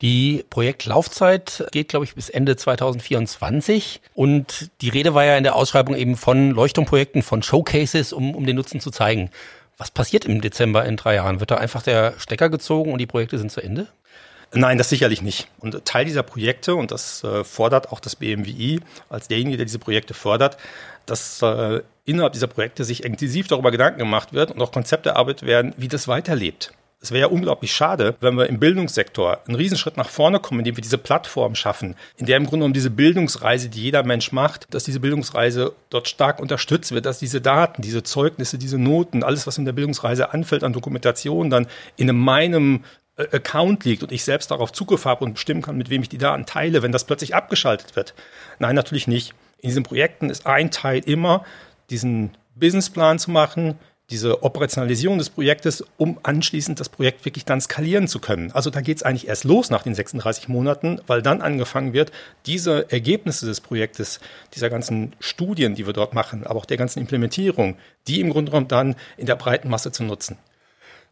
Die 0.02 0.44
Projektlaufzeit 0.50 1.66
geht, 1.70 1.88
glaube 1.88 2.04
ich, 2.04 2.14
bis 2.14 2.28
Ende 2.28 2.56
2024. 2.56 4.00
Und 4.14 4.70
die 4.80 4.88
Rede 4.88 5.14
war 5.14 5.24
ja 5.24 5.36
in 5.36 5.44
der 5.44 5.54
Ausschreibung 5.54 5.94
eben 5.96 6.16
von 6.16 6.50
Leuchtturmprojekten, 6.50 7.22
von 7.22 7.42
Showcases, 7.42 8.12
um, 8.12 8.34
um 8.34 8.44
den 8.44 8.56
Nutzen 8.56 8.80
zu 8.80 8.90
zeigen. 8.90 9.30
Was 9.76 9.90
passiert 9.90 10.24
im 10.24 10.40
Dezember 10.40 10.84
in 10.84 10.96
drei 10.96 11.16
Jahren? 11.16 11.40
Wird 11.40 11.50
da 11.50 11.56
einfach 11.56 11.82
der 11.82 12.14
Stecker 12.18 12.48
gezogen 12.48 12.92
und 12.92 12.98
die 12.98 13.06
Projekte 13.06 13.38
sind 13.38 13.50
zu 13.50 13.60
Ende? 13.60 13.88
Nein, 14.52 14.78
das 14.78 14.88
sicherlich 14.88 15.20
nicht. 15.20 15.48
Und 15.58 15.84
Teil 15.84 16.04
dieser 16.04 16.22
Projekte, 16.22 16.76
und 16.76 16.92
das 16.92 17.24
äh, 17.24 17.42
fordert 17.42 17.90
auch 17.90 17.98
das 17.98 18.14
BMWI 18.14 18.80
als 19.08 19.26
derjenige, 19.26 19.56
der 19.56 19.66
diese 19.66 19.80
Projekte 19.80 20.14
fördert, 20.14 20.58
dass 21.06 21.42
äh, 21.42 21.82
innerhalb 22.04 22.34
dieser 22.34 22.46
Projekte 22.46 22.84
sich 22.84 23.04
intensiv 23.04 23.48
darüber 23.48 23.72
Gedanken 23.72 23.98
gemacht 23.98 24.32
wird 24.32 24.52
und 24.52 24.62
auch 24.62 24.70
Konzepte 24.70 25.10
erarbeitet 25.10 25.46
werden, 25.46 25.74
wie 25.76 25.88
das 25.88 26.06
weiterlebt. 26.06 26.72
Es 27.04 27.11
wäre 27.11 27.20
ja 27.20 27.26
unglaublich 27.26 27.70
schade, 27.70 28.16
wenn 28.20 28.34
wir 28.34 28.49
im 28.49 28.58
Bildungssektor 28.58 29.40
einen 29.46 29.56
Riesenschritt 29.56 29.99
nach 29.99 30.08
vorne 30.08 30.40
kommen, 30.40 30.61
indem 30.61 30.78
wir 30.78 30.82
diese 30.82 30.96
Plattform 30.96 31.54
schaffen, 31.54 31.96
in 32.16 32.25
der 32.25 32.38
im 32.38 32.44
Grunde 32.44 32.61
genommen 32.61 32.73
diese 32.73 32.88
Bildungsreise, 32.88 33.68
die 33.68 33.82
jeder 33.82 34.02
Mensch 34.04 34.32
macht, 34.32 34.73
dass 34.73 34.84
diese 34.84 35.00
Bildungsreise 35.00 35.75
dort 35.90 36.08
stark 36.08 36.40
unterstützt 36.40 36.92
wird, 36.92 37.04
dass 37.04 37.18
diese 37.18 37.42
Daten, 37.42 37.82
diese 37.82 38.04
Zeugnisse, 38.04 38.56
diese 38.56 38.78
Noten, 38.78 39.23
alles, 39.23 39.46
was 39.46 39.58
in 39.58 39.66
der 39.66 39.75
Bildungsreise 39.75 40.32
anfällt 40.32 40.64
an 40.64 40.73
Dokumentation, 40.73 41.50
dann 41.50 41.66
in 41.96 42.16
meinem 42.16 42.84
äh, 43.18 43.25
Account 43.37 43.84
liegt 43.84 44.02
und 44.02 44.11
ich 44.11 44.25
selbst 44.25 44.50
darauf 44.50 44.73
Zugriff 44.73 45.04
habe 45.04 45.26
und 45.26 45.34
bestimmen 45.34 45.61
kann, 45.61 45.76
mit 45.76 45.90
wem 45.90 46.00
ich 46.00 46.08
die 46.08 46.16
Daten 46.16 46.46
teile, 46.46 46.82
wenn 46.82 46.92
das 46.92 47.04
plötzlich 47.04 47.34
abgeschaltet 47.34 47.96
wird. 47.96 48.14
Nein, 48.58 48.76
natürlich 48.76 49.08
nicht. 49.08 49.34
In 49.61 49.68
diesen 49.68 49.82
Projekten 49.82 50.30
ist 50.30 50.46
ein 50.46 50.70
Teil 50.70 51.02
immer, 51.04 51.44
diesen 51.90 52.30
Businessplan 52.54 53.18
zu 53.18 53.30
machen, 53.30 53.78
diese 54.11 54.42
Operationalisierung 54.42 55.18
des 55.18 55.30
Projektes, 55.30 55.84
um 55.96 56.18
anschließend 56.23 56.78
das 56.78 56.88
Projekt 56.88 57.25
wirklich 57.25 57.44
dann 57.44 57.61
skalieren 57.61 58.06
zu 58.06 58.18
können. 58.18 58.52
Also 58.52 58.68
da 58.70 58.80
geht 58.82 58.99
es 58.99 59.02
eigentlich 59.02 59.28
erst 59.28 59.44
los 59.44 59.70
nach 59.70 59.82
den 59.82 59.94
36 59.94 60.49
Monaten, 60.49 61.00
weil 61.06 61.23
dann 61.23 61.40
angefangen 61.40 61.94
wird, 61.94 62.12
diese 62.44 62.90
Ergebnisse 62.90 63.46
des 63.46 63.61
Projektes, 63.61 64.20
dieser 64.54 64.68
ganzen 64.68 65.14
Studien, 65.20 65.75
die 65.75 65.87
wir 65.87 65.94
dort 65.94 66.12
machen, 66.12 66.46
aber 66.46 66.61
auch 66.61 66.66
der 66.66 66.76
ganzen 66.76 67.00
Implementierung, 67.00 67.76
die 68.06 68.20
im 68.20 68.30
Grunde 68.30 68.50
genommen 68.50 68.68
dann 68.68 68.94
in 69.16 69.26
der 69.26 69.37
breiten 69.37 69.70
Masse 69.70 69.90
zu 69.90 70.04
nutzen. 70.04 70.37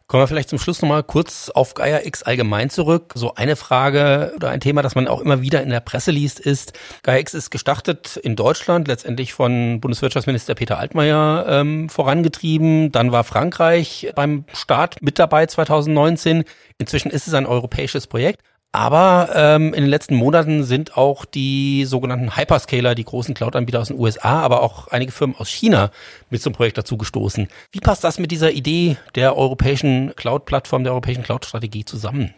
Kommen 0.07 0.21
wir 0.23 0.27
vielleicht 0.27 0.49
zum 0.49 0.59
Schluss 0.59 0.81
nochmal 0.81 1.01
kurz 1.01 1.49
auf 1.49 1.75
Gaia 1.75 2.01
X 2.05 2.23
allgemein 2.23 2.69
zurück. 2.69 3.13
So 3.15 3.35
eine 3.35 3.55
Frage 3.55 4.33
oder 4.35 4.49
ein 4.49 4.59
Thema, 4.59 4.81
das 4.81 4.95
man 4.95 5.07
auch 5.07 5.21
immer 5.21 5.41
wieder 5.41 5.63
in 5.63 5.69
der 5.69 5.79
Presse 5.79 6.11
liest, 6.11 6.39
ist, 6.39 6.73
Gaia 7.03 7.19
X 7.19 7.33
ist 7.33 7.51
gestartet 7.51 8.17
in 8.17 8.35
Deutschland, 8.35 8.87
letztendlich 8.87 9.33
von 9.33 9.79
Bundeswirtschaftsminister 9.79 10.55
Peter 10.55 10.77
Altmaier 10.77 11.45
ähm, 11.47 11.87
vorangetrieben. 11.89 12.91
Dann 12.91 13.11
war 13.13 13.23
Frankreich 13.23 14.11
beim 14.13 14.43
Start 14.53 15.01
mit 15.01 15.19
dabei 15.19 15.45
2019. 15.45 16.43
Inzwischen 16.77 17.09
ist 17.09 17.27
es 17.27 17.33
ein 17.33 17.45
europäisches 17.45 18.07
Projekt. 18.07 18.41
Aber 18.75 19.29
ähm, 19.35 19.67
in 19.67 19.81
den 19.83 19.89
letzten 19.89 20.15
Monaten 20.15 20.63
sind 20.63 20.97
auch 20.97 21.25
die 21.25 21.85
sogenannten 21.85 22.35
Hyperscaler, 22.35 22.95
die 22.95 23.03
großen 23.03 23.35
Cloud-Anbieter 23.35 23.79
aus 23.79 23.89
den 23.89 23.99
USA, 23.99 24.41
aber 24.41 24.63
auch 24.63 24.87
einige 24.87 25.11
Firmen 25.11 25.35
aus 25.37 25.47
China 25.47 25.91
mit 26.31 26.41
zum 26.41 26.53
Projekt 26.53 26.79
dazu 26.79 26.97
gestoßen. 26.97 27.47
Wie 27.71 27.79
passt 27.79 28.03
das 28.03 28.17
mit 28.17 28.31
dieser 28.31 28.51
Idee 28.51 28.97
der 29.13 29.37
europäischen 29.37 30.15
Cloud-Plattform, 30.15 30.83
der 30.83 30.93
europäischen 30.93 31.23
Cloud-Strategie 31.23 31.85
zusammen? 31.85 32.33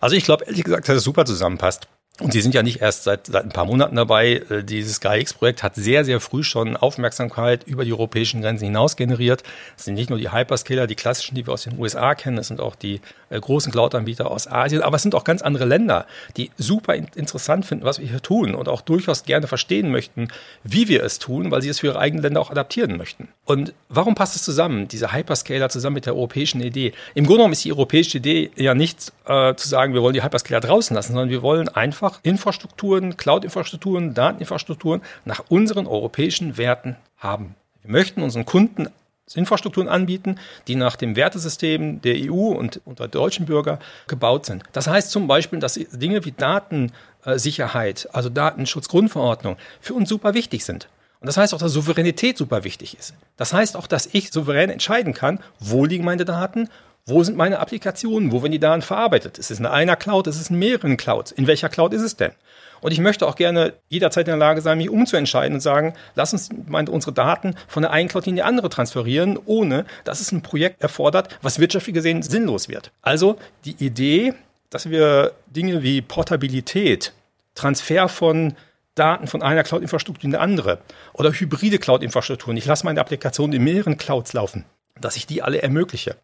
Also 0.00 0.16
ich 0.16 0.24
glaube 0.24 0.46
ehrlich 0.46 0.64
gesagt, 0.64 0.88
dass 0.88 0.96
es 0.96 1.04
super 1.04 1.24
zusammenpasst. 1.24 1.86
Und 2.20 2.32
Sie 2.32 2.40
sind 2.40 2.52
ja 2.52 2.64
nicht 2.64 2.80
erst 2.80 3.04
seit, 3.04 3.26
seit 3.26 3.44
ein 3.44 3.50
paar 3.50 3.64
Monaten 3.64 3.94
dabei. 3.94 4.42
Äh, 4.50 4.64
dieses 4.64 5.00
GAIX-Projekt 5.00 5.62
hat 5.62 5.76
sehr, 5.76 6.04
sehr 6.04 6.18
früh 6.18 6.42
schon 6.42 6.76
Aufmerksamkeit 6.76 7.62
über 7.64 7.84
die 7.84 7.92
europäischen 7.92 8.42
Grenzen 8.42 8.64
hinaus 8.64 8.96
generiert. 8.96 9.44
Es 9.76 9.84
sind 9.84 9.94
nicht 9.94 10.10
nur 10.10 10.18
die 10.18 10.32
Hyperscaler, 10.32 10.88
die 10.88 10.96
klassischen, 10.96 11.36
die 11.36 11.46
wir 11.46 11.52
aus 11.52 11.62
den 11.62 11.78
USA 11.78 12.16
kennen, 12.16 12.38
es 12.38 12.48
sind 12.48 12.60
auch 12.60 12.74
die 12.74 13.00
äh, 13.30 13.38
großen 13.38 13.70
Cloud-Anbieter 13.70 14.30
aus 14.30 14.48
Asien, 14.48 14.82
aber 14.82 14.96
es 14.96 15.02
sind 15.02 15.14
auch 15.14 15.22
ganz 15.22 15.42
andere 15.42 15.64
Länder, 15.64 16.06
die 16.36 16.50
super 16.56 16.94
in 16.94 17.06
interessant 17.14 17.66
finden, 17.66 17.84
was 17.84 18.00
wir 18.00 18.08
hier 18.08 18.20
tun 18.20 18.54
und 18.54 18.68
auch 18.68 18.80
durchaus 18.80 19.24
gerne 19.24 19.46
verstehen 19.46 19.90
möchten, 19.90 20.28
wie 20.62 20.88
wir 20.88 21.04
es 21.04 21.18
tun, 21.18 21.50
weil 21.50 21.62
sie 21.62 21.68
es 21.68 21.80
für 21.80 21.88
ihre 21.88 21.98
eigenen 21.98 22.22
Länder 22.22 22.40
auch 22.40 22.50
adaptieren 22.50 22.96
möchten. 22.96 23.28
Und 23.44 23.74
warum 23.88 24.14
passt 24.14 24.34
es 24.34 24.42
zusammen, 24.42 24.88
diese 24.88 25.12
Hyperscaler 25.12 25.68
zusammen 25.68 25.94
mit 25.94 26.06
der 26.06 26.14
europäischen 26.14 26.60
Idee? 26.60 26.92
Im 27.14 27.24
Grunde 27.24 27.38
genommen 27.38 27.52
ist 27.52 27.64
die 27.64 27.72
europäische 27.72 28.18
Idee 28.18 28.50
ja 28.56 28.74
nicht 28.74 29.12
äh, 29.26 29.54
zu 29.54 29.68
sagen, 29.68 29.94
wir 29.94 30.02
wollen 30.02 30.14
die 30.14 30.22
Hyperscaler 30.22 30.60
draußen 30.60 30.94
lassen, 30.94 31.12
sondern 31.12 31.30
wir 31.30 31.42
wollen 31.42 31.68
einfach 31.68 32.07
einfach 32.08 32.20
Infrastrukturen, 32.22 33.16
Cloud-Infrastrukturen, 33.16 34.14
Dateninfrastrukturen 34.14 35.02
nach 35.24 35.44
unseren 35.48 35.86
europäischen 35.86 36.56
Werten 36.56 36.96
haben. 37.18 37.54
Wir 37.82 37.90
möchten 37.90 38.22
unseren 38.22 38.46
Kunden 38.46 38.88
Infrastrukturen 39.34 39.88
anbieten, 39.88 40.36
die 40.68 40.74
nach 40.74 40.96
dem 40.96 41.14
Wertesystem 41.14 42.00
der 42.00 42.14
EU 42.16 42.48
und 42.48 42.80
unter 42.86 43.08
deutschen 43.08 43.44
Bürger 43.44 43.78
gebaut 44.06 44.46
sind. 44.46 44.62
Das 44.72 44.86
heißt 44.86 45.10
zum 45.10 45.26
Beispiel, 45.26 45.58
dass 45.58 45.74
Dinge 45.74 46.24
wie 46.24 46.32
Datensicherheit, 46.32 48.08
also 48.14 48.30
Datenschutzgrundverordnung, 48.30 49.58
für 49.82 49.92
uns 49.92 50.08
super 50.08 50.32
wichtig 50.32 50.64
sind. 50.64 50.88
Und 51.20 51.26
das 51.26 51.36
heißt 51.36 51.52
auch, 51.52 51.58
dass 51.58 51.72
Souveränität 51.72 52.38
super 52.38 52.64
wichtig 52.64 52.96
ist. 52.98 53.12
Das 53.36 53.52
heißt 53.52 53.76
auch, 53.76 53.86
dass 53.86 54.08
ich 54.10 54.30
souverän 54.30 54.70
entscheiden 54.70 55.12
kann, 55.12 55.40
wo 55.58 55.84
liegen 55.84 56.06
meine 56.06 56.24
Daten, 56.24 56.70
wo 57.08 57.24
sind 57.24 57.36
meine 57.36 57.58
Applikationen? 57.58 58.32
Wo 58.32 58.42
werden 58.42 58.52
die 58.52 58.58
Daten 58.58 58.82
verarbeitet? 58.82 59.38
Ist 59.38 59.50
es 59.50 59.58
in 59.58 59.66
einer 59.66 59.96
Cloud? 59.96 60.26
Ist 60.26 60.40
es 60.40 60.50
in 60.50 60.58
mehreren 60.58 60.96
Clouds? 60.98 61.32
In 61.32 61.46
welcher 61.46 61.68
Cloud 61.68 61.94
ist 61.94 62.02
es 62.02 62.16
denn? 62.16 62.32
Und 62.80 62.92
ich 62.92 63.00
möchte 63.00 63.26
auch 63.26 63.34
gerne 63.34 63.72
jederzeit 63.88 64.28
in 64.28 64.32
der 64.32 64.36
Lage 64.36 64.60
sein, 64.60 64.78
mich 64.78 64.90
umzuentscheiden 64.90 65.54
und 65.54 65.60
sagen, 65.60 65.94
lass 66.14 66.32
uns 66.32 66.50
unsere 66.70 67.12
Daten 67.12 67.54
von 67.66 67.82
der 67.82 67.92
einen 67.92 68.08
Cloud 68.08 68.26
in 68.26 68.36
die 68.36 68.42
andere 68.42 68.68
transferieren, 68.68 69.38
ohne 69.46 69.84
dass 70.04 70.20
es 70.20 70.30
ein 70.32 70.42
Projekt 70.42 70.82
erfordert, 70.82 71.38
was 71.42 71.58
wirtschaftlich 71.58 71.94
gesehen 71.94 72.22
sinnlos 72.22 72.68
wird. 72.68 72.92
Also 73.02 73.36
die 73.64 73.76
Idee, 73.84 74.34
dass 74.70 74.90
wir 74.90 75.32
Dinge 75.46 75.82
wie 75.82 76.02
Portabilität, 76.02 77.14
Transfer 77.54 78.08
von 78.08 78.54
Daten 78.94 79.26
von 79.26 79.42
einer 79.42 79.64
Cloud-Infrastruktur 79.64 80.24
in 80.24 80.34
eine 80.34 80.42
andere 80.42 80.78
oder 81.14 81.32
hybride 81.32 81.78
Cloud-Infrastrukturen, 81.78 82.56
ich 82.56 82.66
lasse 82.66 82.84
meine 82.84 83.00
Applikation 83.00 83.52
in 83.52 83.64
mehreren 83.64 83.96
Clouds 83.96 84.34
laufen, 84.34 84.66
dass 85.00 85.16
ich 85.16 85.26
die 85.26 85.42
alle 85.42 85.62
ermögliche. 85.62 86.16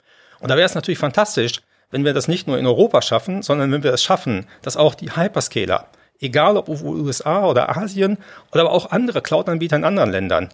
Und 0.45 0.51
da 0.51 0.59
wäre 0.59 0.67
es 0.67 0.75
natürlich 0.75 0.99
fantastisch, 0.99 1.63
wenn 1.91 2.05
wir 2.05 2.13
das 2.13 2.29
nicht 2.29 2.47
nur 2.47 2.59
in 2.59 2.67
Europa 2.67 3.01
schaffen, 3.01 3.41
sondern 3.41 3.73
wenn 3.73 3.83
wir 3.83 3.95
es 3.95 4.03
schaffen, 4.03 4.47
dass 4.61 4.77
auch 4.77 4.95
die 4.95 5.17
Hyperscaler, 5.17 5.87
egal 6.21 6.59
ob 6.59 6.69
USA 6.69 7.47
oder 7.47 7.75
Asien 7.79 8.19
oder 8.53 8.65
aber 8.65 8.73
auch 8.73 8.91
andere 8.91 9.23
Cloud-Anbieter 9.23 9.77
in 9.77 9.85
anderen 9.85 10.11
Ländern 10.11 10.51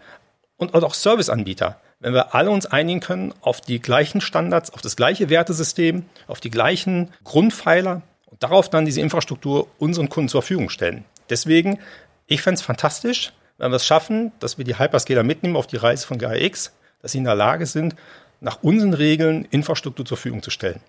und 0.59 0.77
auch 0.77 0.95
Service-Anbieter, 0.95 1.81
wenn 1.99 2.15
wir 2.15 2.37
alle 2.37 2.53
uns 2.53 2.67
einigen 2.67 3.01
können 3.01 3.35
auf 3.41 3.61
die 3.63 3.81
gleichen 3.81 4.21
Standards, 4.21 4.73
auf 4.73 4.81
das 4.81 4.95
gleiche 4.95 5.29
Wertesystem, 5.29 6.05
auf 6.29 6.39
die 6.39 6.51
gleichen 6.51 7.11
Grundpfeiler 7.25 8.03
und 8.27 8.41
darauf 8.45 8.71
dann 8.71 8.85
diese 8.85 9.01
Infrastruktur 9.01 9.67
unseren 9.81 10.09
Kunden 10.09 10.29
zur 10.29 10.43
Verfügung 10.43 10.71
stellen. 10.71 11.05
Deswegen, 11.31 11.81
ich 12.29 12.43
fände 12.43 12.61
es 12.61 12.63
fantastisch, 12.63 13.33
wenn 13.59 13.73
wir 13.73 13.77
es 13.77 13.87
schaffen, 13.87 14.31
dass 14.39 14.57
wir 14.57 14.65
die 14.65 14.79
Hyperscaler 14.79 15.25
mitnehmen 15.25 15.57
auf 15.57 15.67
die 15.67 15.79
Reise 15.79 16.07
von 16.07 16.19
GAIX, 16.19 16.73
dass 17.03 17.11
sie 17.11 17.19
in 17.19 17.25
der 17.25 17.35
Lage 17.35 17.67
sind, 17.67 17.97
nach 18.41 18.63
unseren 18.63 18.95
Regeln 18.95 19.47
Infrastruktur 19.51 20.05
zur 20.05 20.17
Verfügung 20.17 20.43
zu 20.43 20.51
stellen. 20.51 20.81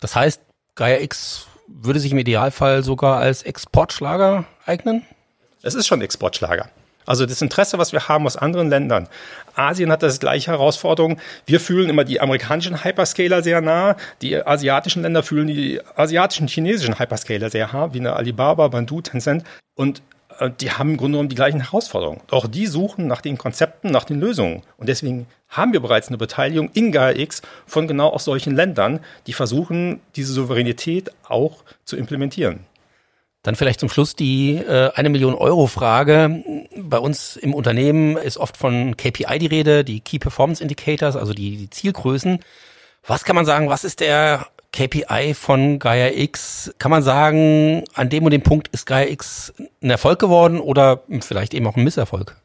Das 0.00 0.16
heißt, 0.16 0.40
Gaia 0.74 1.00
X 1.00 1.46
würde 1.66 2.00
sich 2.00 2.12
im 2.12 2.18
Idealfall 2.18 2.82
sogar 2.82 3.18
als 3.18 3.42
Exportschlager 3.42 4.44
eignen? 4.66 5.02
Es 5.62 5.74
ist 5.74 5.86
schon 5.86 6.02
Exportschlager. 6.02 6.68
Also 7.06 7.26
das 7.26 7.42
Interesse, 7.42 7.78
was 7.78 7.92
wir 7.92 8.08
haben 8.08 8.26
aus 8.26 8.36
anderen 8.36 8.70
Ländern. 8.70 9.08
Asien 9.54 9.92
hat 9.92 10.02
das 10.02 10.20
gleiche 10.20 10.50
Herausforderung. 10.50 11.20
Wir 11.46 11.60
fühlen 11.60 11.90
immer 11.90 12.04
die 12.04 12.20
amerikanischen 12.20 12.82
Hyperscaler 12.82 13.42
sehr 13.42 13.60
nah. 13.60 13.96
Die 14.22 14.36
asiatischen 14.36 15.02
Länder 15.02 15.22
fühlen 15.22 15.46
die 15.46 15.80
asiatischen, 15.96 16.48
chinesischen 16.48 16.98
Hyperscaler 16.98 17.50
sehr 17.50 17.72
nah, 17.72 17.92
wie 17.92 18.00
eine 18.00 18.14
Alibaba, 18.14 18.68
Bandu, 18.68 19.02
Tencent. 19.02 19.44
Und 19.74 20.02
die 20.60 20.70
haben 20.70 20.90
im 20.90 20.96
Grunde 20.96 21.16
genommen 21.16 21.28
die 21.28 21.36
gleichen 21.36 21.60
Herausforderungen. 21.60 22.20
Auch 22.30 22.46
die 22.46 22.66
suchen 22.66 23.06
nach 23.06 23.20
den 23.20 23.38
Konzepten, 23.38 23.90
nach 23.90 24.04
den 24.04 24.20
Lösungen. 24.20 24.62
Und 24.76 24.88
deswegen 24.88 25.26
haben 25.48 25.72
wir 25.72 25.80
bereits 25.80 26.08
eine 26.08 26.18
Beteiligung 26.18 26.70
in 26.74 26.92
GAIA-X 26.92 27.42
von 27.66 27.86
genau 27.86 28.08
aus 28.08 28.24
solchen 28.24 28.54
Ländern, 28.54 29.00
die 29.26 29.32
versuchen, 29.32 30.00
diese 30.16 30.32
Souveränität 30.32 31.10
auch 31.28 31.64
zu 31.84 31.96
implementieren. 31.96 32.66
Dann 33.42 33.56
vielleicht 33.56 33.80
zum 33.80 33.90
Schluss 33.90 34.16
die 34.16 34.56
äh, 34.56 34.90
eine 34.94 35.10
Million 35.10 35.34
Euro 35.34 35.66
Frage. 35.66 36.42
Bei 36.76 36.98
uns 36.98 37.36
im 37.36 37.52
Unternehmen 37.52 38.16
ist 38.16 38.38
oft 38.38 38.56
von 38.56 38.96
KPI 38.96 39.38
die 39.38 39.46
Rede, 39.46 39.84
die 39.84 40.00
Key 40.00 40.18
Performance 40.18 40.62
Indicators, 40.62 41.14
also 41.14 41.34
die, 41.34 41.58
die 41.58 41.68
Zielgrößen. 41.68 42.40
Was 43.06 43.24
kann 43.24 43.36
man 43.36 43.44
sagen, 43.44 43.68
was 43.68 43.84
ist 43.84 44.00
der 44.00 44.46
KPI 44.74 45.34
von 45.34 45.78
Gaia 45.78 46.10
X, 46.10 46.74
kann 46.78 46.90
man 46.90 47.04
sagen, 47.04 47.84
an 47.94 48.08
dem 48.08 48.24
und 48.24 48.32
dem 48.32 48.42
Punkt 48.42 48.66
ist 48.68 48.86
Gaia 48.86 49.08
X 49.08 49.54
ein 49.80 49.90
Erfolg 49.90 50.18
geworden 50.18 50.58
oder 50.58 51.04
vielleicht 51.20 51.54
eben 51.54 51.66
auch 51.68 51.76
ein 51.76 51.84
Misserfolg? 51.84 52.36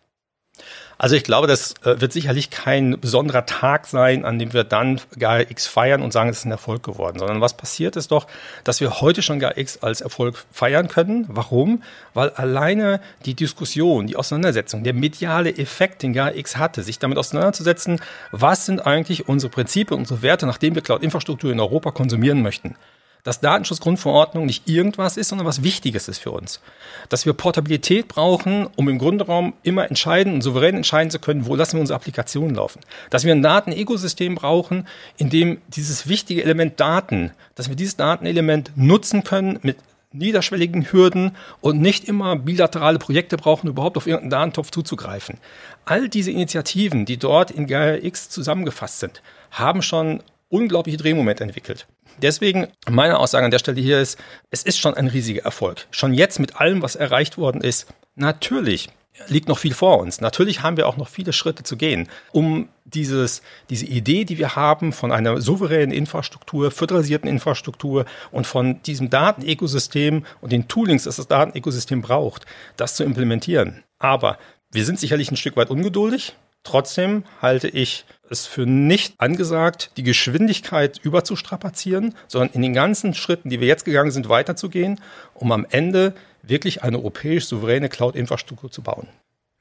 Also 1.02 1.16
ich 1.16 1.24
glaube, 1.24 1.48
das 1.48 1.76
äh, 1.86 2.02
wird 2.02 2.12
sicherlich 2.12 2.50
kein 2.50 3.00
besonderer 3.00 3.46
Tag 3.46 3.88
sein, 3.88 4.26
an 4.26 4.38
dem 4.38 4.52
wir 4.52 4.66
dann 4.66 5.00
GAIA-X 5.18 5.66
feiern 5.66 6.02
und 6.02 6.12
sagen, 6.12 6.30
es 6.30 6.40
ist 6.40 6.46
ein 6.46 6.52
Erfolg 6.52 6.84
geworden, 6.84 7.20
sondern 7.20 7.40
was 7.40 7.56
passiert 7.56 7.96
ist 7.96 8.12
doch, 8.12 8.28
dass 8.66 8.82
wir 8.82 9.00
heute 9.00 9.22
schon 9.22 9.40
GAIA-X 9.40 9.78
als 9.82 10.02
Erfolg 10.02 10.44
feiern 10.52 10.90
können. 10.90 11.24
Warum? 11.30 11.84
Weil 12.14 12.32
alleine 12.32 13.00
die 13.26 13.34
Diskussion, 13.34 14.08
die 14.08 14.18
Auseinandersetzung, 14.18 14.84
der 14.84 14.94
mediale 14.94 15.58
Effekt, 15.58 16.04
den 16.04 16.12
GAIA-X 16.12 16.58
hatte, 16.58 16.84
sich 16.84 17.00
damit 17.00 17.18
auseinanderzusetzen, 17.18 18.02
was 18.34 18.66
sind 18.66 18.86
eigentlich 18.86 19.30
unsere 19.30 19.50
Prinzipien, 19.50 19.98
unsere 19.98 20.22
Werte, 20.22 20.48
nachdem 20.48 20.76
wir 20.76 20.82
Cloud-Infrastruktur 20.82 21.50
in 21.50 21.62
Europa 21.62 21.92
konsumieren 21.92 22.42
möchten 22.42 22.76
dass 23.24 23.42
Datenschutzgrundverordnung 23.42 24.46
nicht 24.46 24.70
irgendwas 24.70 25.18
ist, 25.18 25.30
sondern 25.30 25.48
was 25.48 25.64
Wichtiges 25.64 26.08
ist 26.08 26.20
für 26.20 26.32
uns. 26.32 26.62
Dass 27.10 27.26
wir 27.26 27.34
Portabilität 27.34 28.08
brauchen, 28.08 28.68
um 28.76 28.90
im 28.90 28.98
Grundraum 28.98 29.54
immer 29.64 29.88
entscheiden 29.88 30.34
und 30.34 30.42
souverän 30.42 30.76
entscheiden 30.76 31.12
zu 31.12 31.20
können, 31.20 31.46
wo 31.46 31.56
lassen 31.56 31.74
wir 31.74 31.82
unsere 31.82 31.98
Applikationen 31.98 32.56
laufen. 32.56 32.82
Dass 33.10 33.26
wir 33.26 33.34
ein 33.34 33.42
Datenökosystem 33.42 34.36
brauchen, 34.36 34.88
in 35.18 35.30
dem 35.30 35.62
dieses 35.68 36.08
wichtige 36.08 36.44
Element 36.44 36.80
Daten, 36.80 37.32
dass 37.56 37.70
wir 37.70 37.76
dieses 37.76 37.98
Datenelement 37.98 38.72
nutzen 38.76 39.24
können 39.24 39.60
mit 39.62 39.78
niederschwelligen 40.12 40.92
Hürden 40.92 41.36
und 41.62 41.80
nicht 41.80 42.06
immer 42.06 42.36
bilaterale 42.36 42.98
Projekte 42.98 43.38
brauchen, 43.38 43.68
überhaupt 43.68 43.98
auf 43.98 44.08
irgendeinen 44.08 44.32
Datentopf 44.32 44.72
zuzugreifen. 44.72 45.38
All 45.86 46.10
diese 46.10 46.32
Initiativen, 46.32 47.06
die 47.06 47.18
dort 47.18 47.52
in 47.52 47.68
GAIA-X 47.68 48.30
zusammengefasst 48.30 49.00
sind, 49.00 49.22
haben 49.52 49.82
schon 49.82 50.24
unglaubliche 50.50 50.98
Drehmomente 50.98 51.44
entwickelt. 51.44 51.88
Deswegen 52.22 52.68
meine 52.90 53.18
Aussage 53.18 53.46
an 53.46 53.52
der 53.52 53.60
Stelle 53.60 53.82
hier 53.82 54.00
ist, 54.00 54.20
es 54.52 54.64
ist 54.64 54.80
schon 54.80 54.94
ein 54.94 55.08
riesiger 55.08 55.44
Erfolg. 55.44 55.88
Schon 55.92 56.14
jetzt 56.14 56.40
mit 56.40 56.60
allem, 56.60 56.82
was 56.82 56.96
erreicht 56.96 57.38
worden 57.38 57.62
ist, 57.62 57.88
natürlich 58.16 58.90
liegt 59.28 59.48
noch 59.48 59.58
viel 59.58 59.74
vor 59.74 60.00
uns. 60.00 60.22
Natürlich 60.22 60.62
haben 60.62 60.78
wir 60.78 60.88
auch 60.88 60.98
noch 60.98 61.08
viele 61.08 61.34
Schritte 61.34 61.64
zu 61.64 61.76
gehen, 61.78 62.08
um 62.32 62.70
dieses, 62.86 63.42
diese 63.70 63.86
Idee, 63.86 64.26
die 64.26 64.38
wir 64.38 64.56
haben 64.56 64.94
von 64.94 65.12
einer 65.12 65.42
souveränen 65.42 65.92
Infrastruktur, 65.92 66.72
föderalisierten 66.72 67.30
Infrastruktur 67.30 68.06
und 68.32 68.48
von 68.48 68.82
diesem 68.84 69.10
Datenökosystem 69.10 70.26
und 70.42 70.52
den 70.52 70.68
Toolings, 70.68 71.04
das 71.04 71.18
das 71.18 71.28
Datenökosystem 71.28 72.02
braucht, 72.02 72.46
das 72.78 72.96
zu 72.96 73.04
implementieren. 73.04 73.84
Aber 74.00 74.38
wir 74.72 74.86
sind 74.86 75.00
sicherlich 75.00 75.32
ein 75.32 75.38
Stück 75.38 75.58
weit 75.58 75.70
ungeduldig. 75.70 76.36
Trotzdem 76.64 77.24
halte 77.42 77.68
ich 77.68 78.06
es 78.30 78.46
für 78.46 78.66
nicht 78.66 79.16
angesagt, 79.18 79.92
die 79.98 80.04
Geschwindigkeit 80.04 81.00
überzustrapazieren, 81.02 82.16
sondern 82.28 82.54
in 82.54 82.62
den 82.62 82.74
ganzen 82.74 83.14
Schritten, 83.14 83.50
die 83.50 83.60
wir 83.60 83.68
jetzt 83.68 83.86
gegangen 83.86 84.12
sind, 84.12 84.30
weiterzugehen, 84.30 85.00
um 85.34 85.52
am 85.52 85.66
Ende 85.70 86.14
wirklich 86.44 86.84
eine 86.84 86.98
europäisch 86.98 87.46
souveräne 87.46 87.90
Cloud-Infrastruktur 87.90 88.72
zu 88.72 88.82
bauen. 88.82 89.08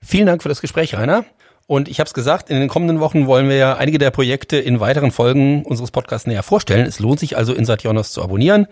Vielen 0.05 0.27
Dank 0.27 0.43
für 0.43 0.49
das 0.49 0.61
Gespräch, 0.61 0.95
Rainer. 0.95 1.25
Und 1.67 1.89
ich 1.89 2.01
habe 2.01 2.09
es 2.09 2.15
gesagt, 2.15 2.49
in 2.49 2.59
den 2.59 2.69
kommenden 2.69 2.99
Wochen 2.99 3.27
wollen 3.27 3.47
wir 3.51 3.57
ja 3.57 3.77
einige 3.77 3.99
der 3.99 4.11
Projekte 4.11 4.57
in 4.57 4.81
weiteren 4.81 5.11
Folgen 5.11 5.67
unseres 5.67 5.91
Podcasts 5.91 6.27
näher 6.27 6.43
vorstellen. 6.43 6.87
Es 6.87 6.99
lohnt 6.99 7.21
sich 7.21 7.37
also, 7.37 7.53
Inside 7.53 7.83
Jonas 7.83 8.13
zu 8.13 8.23
abonnieren. 8.23 8.67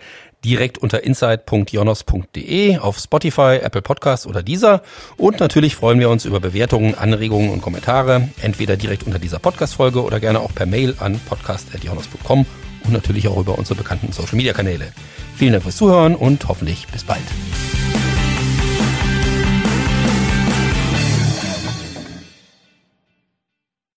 Direkt 0.46 0.78
unter 0.78 1.02
inside.jonas.de 1.02 2.78
auf 2.78 2.98
Spotify, 2.98 3.59
Apple 3.61 3.82
Podcasts 3.82 4.28
oder 4.28 4.44
dieser. 4.44 4.82
Und 5.16 5.40
natürlich 5.40 5.74
freuen 5.74 5.98
wir 5.98 6.09
uns 6.09 6.24
über 6.24 6.38
Bewertungen, 6.38 6.94
Anregungen 6.94 7.50
und 7.50 7.62
Kommentare. 7.62 8.28
Entweder 8.40 8.76
direkt 8.76 9.02
unter 9.02 9.18
dieser 9.18 9.40
Podcast-Folge 9.40 10.04
oder 10.04 10.20
gerne 10.20 10.38
auch 10.38 10.54
per 10.54 10.66
Mail 10.66 10.94
an 11.00 11.18
podcast.jonas.com 11.28 12.46
und 12.85 12.92
natürlich 12.92 13.26
auch 13.26 13.38
über 13.38 13.59
unsere 13.59 13.74
bekannten 13.74 14.12
Social-Media-Kanäle. 14.12 14.92
Vielen 15.35 15.50
Dank 15.50 15.64
fürs 15.64 15.78
Zuhören 15.78 16.14
und 16.14 16.46
hoffentlich 16.46 16.87
bis 16.92 17.02
bald. 17.02 17.24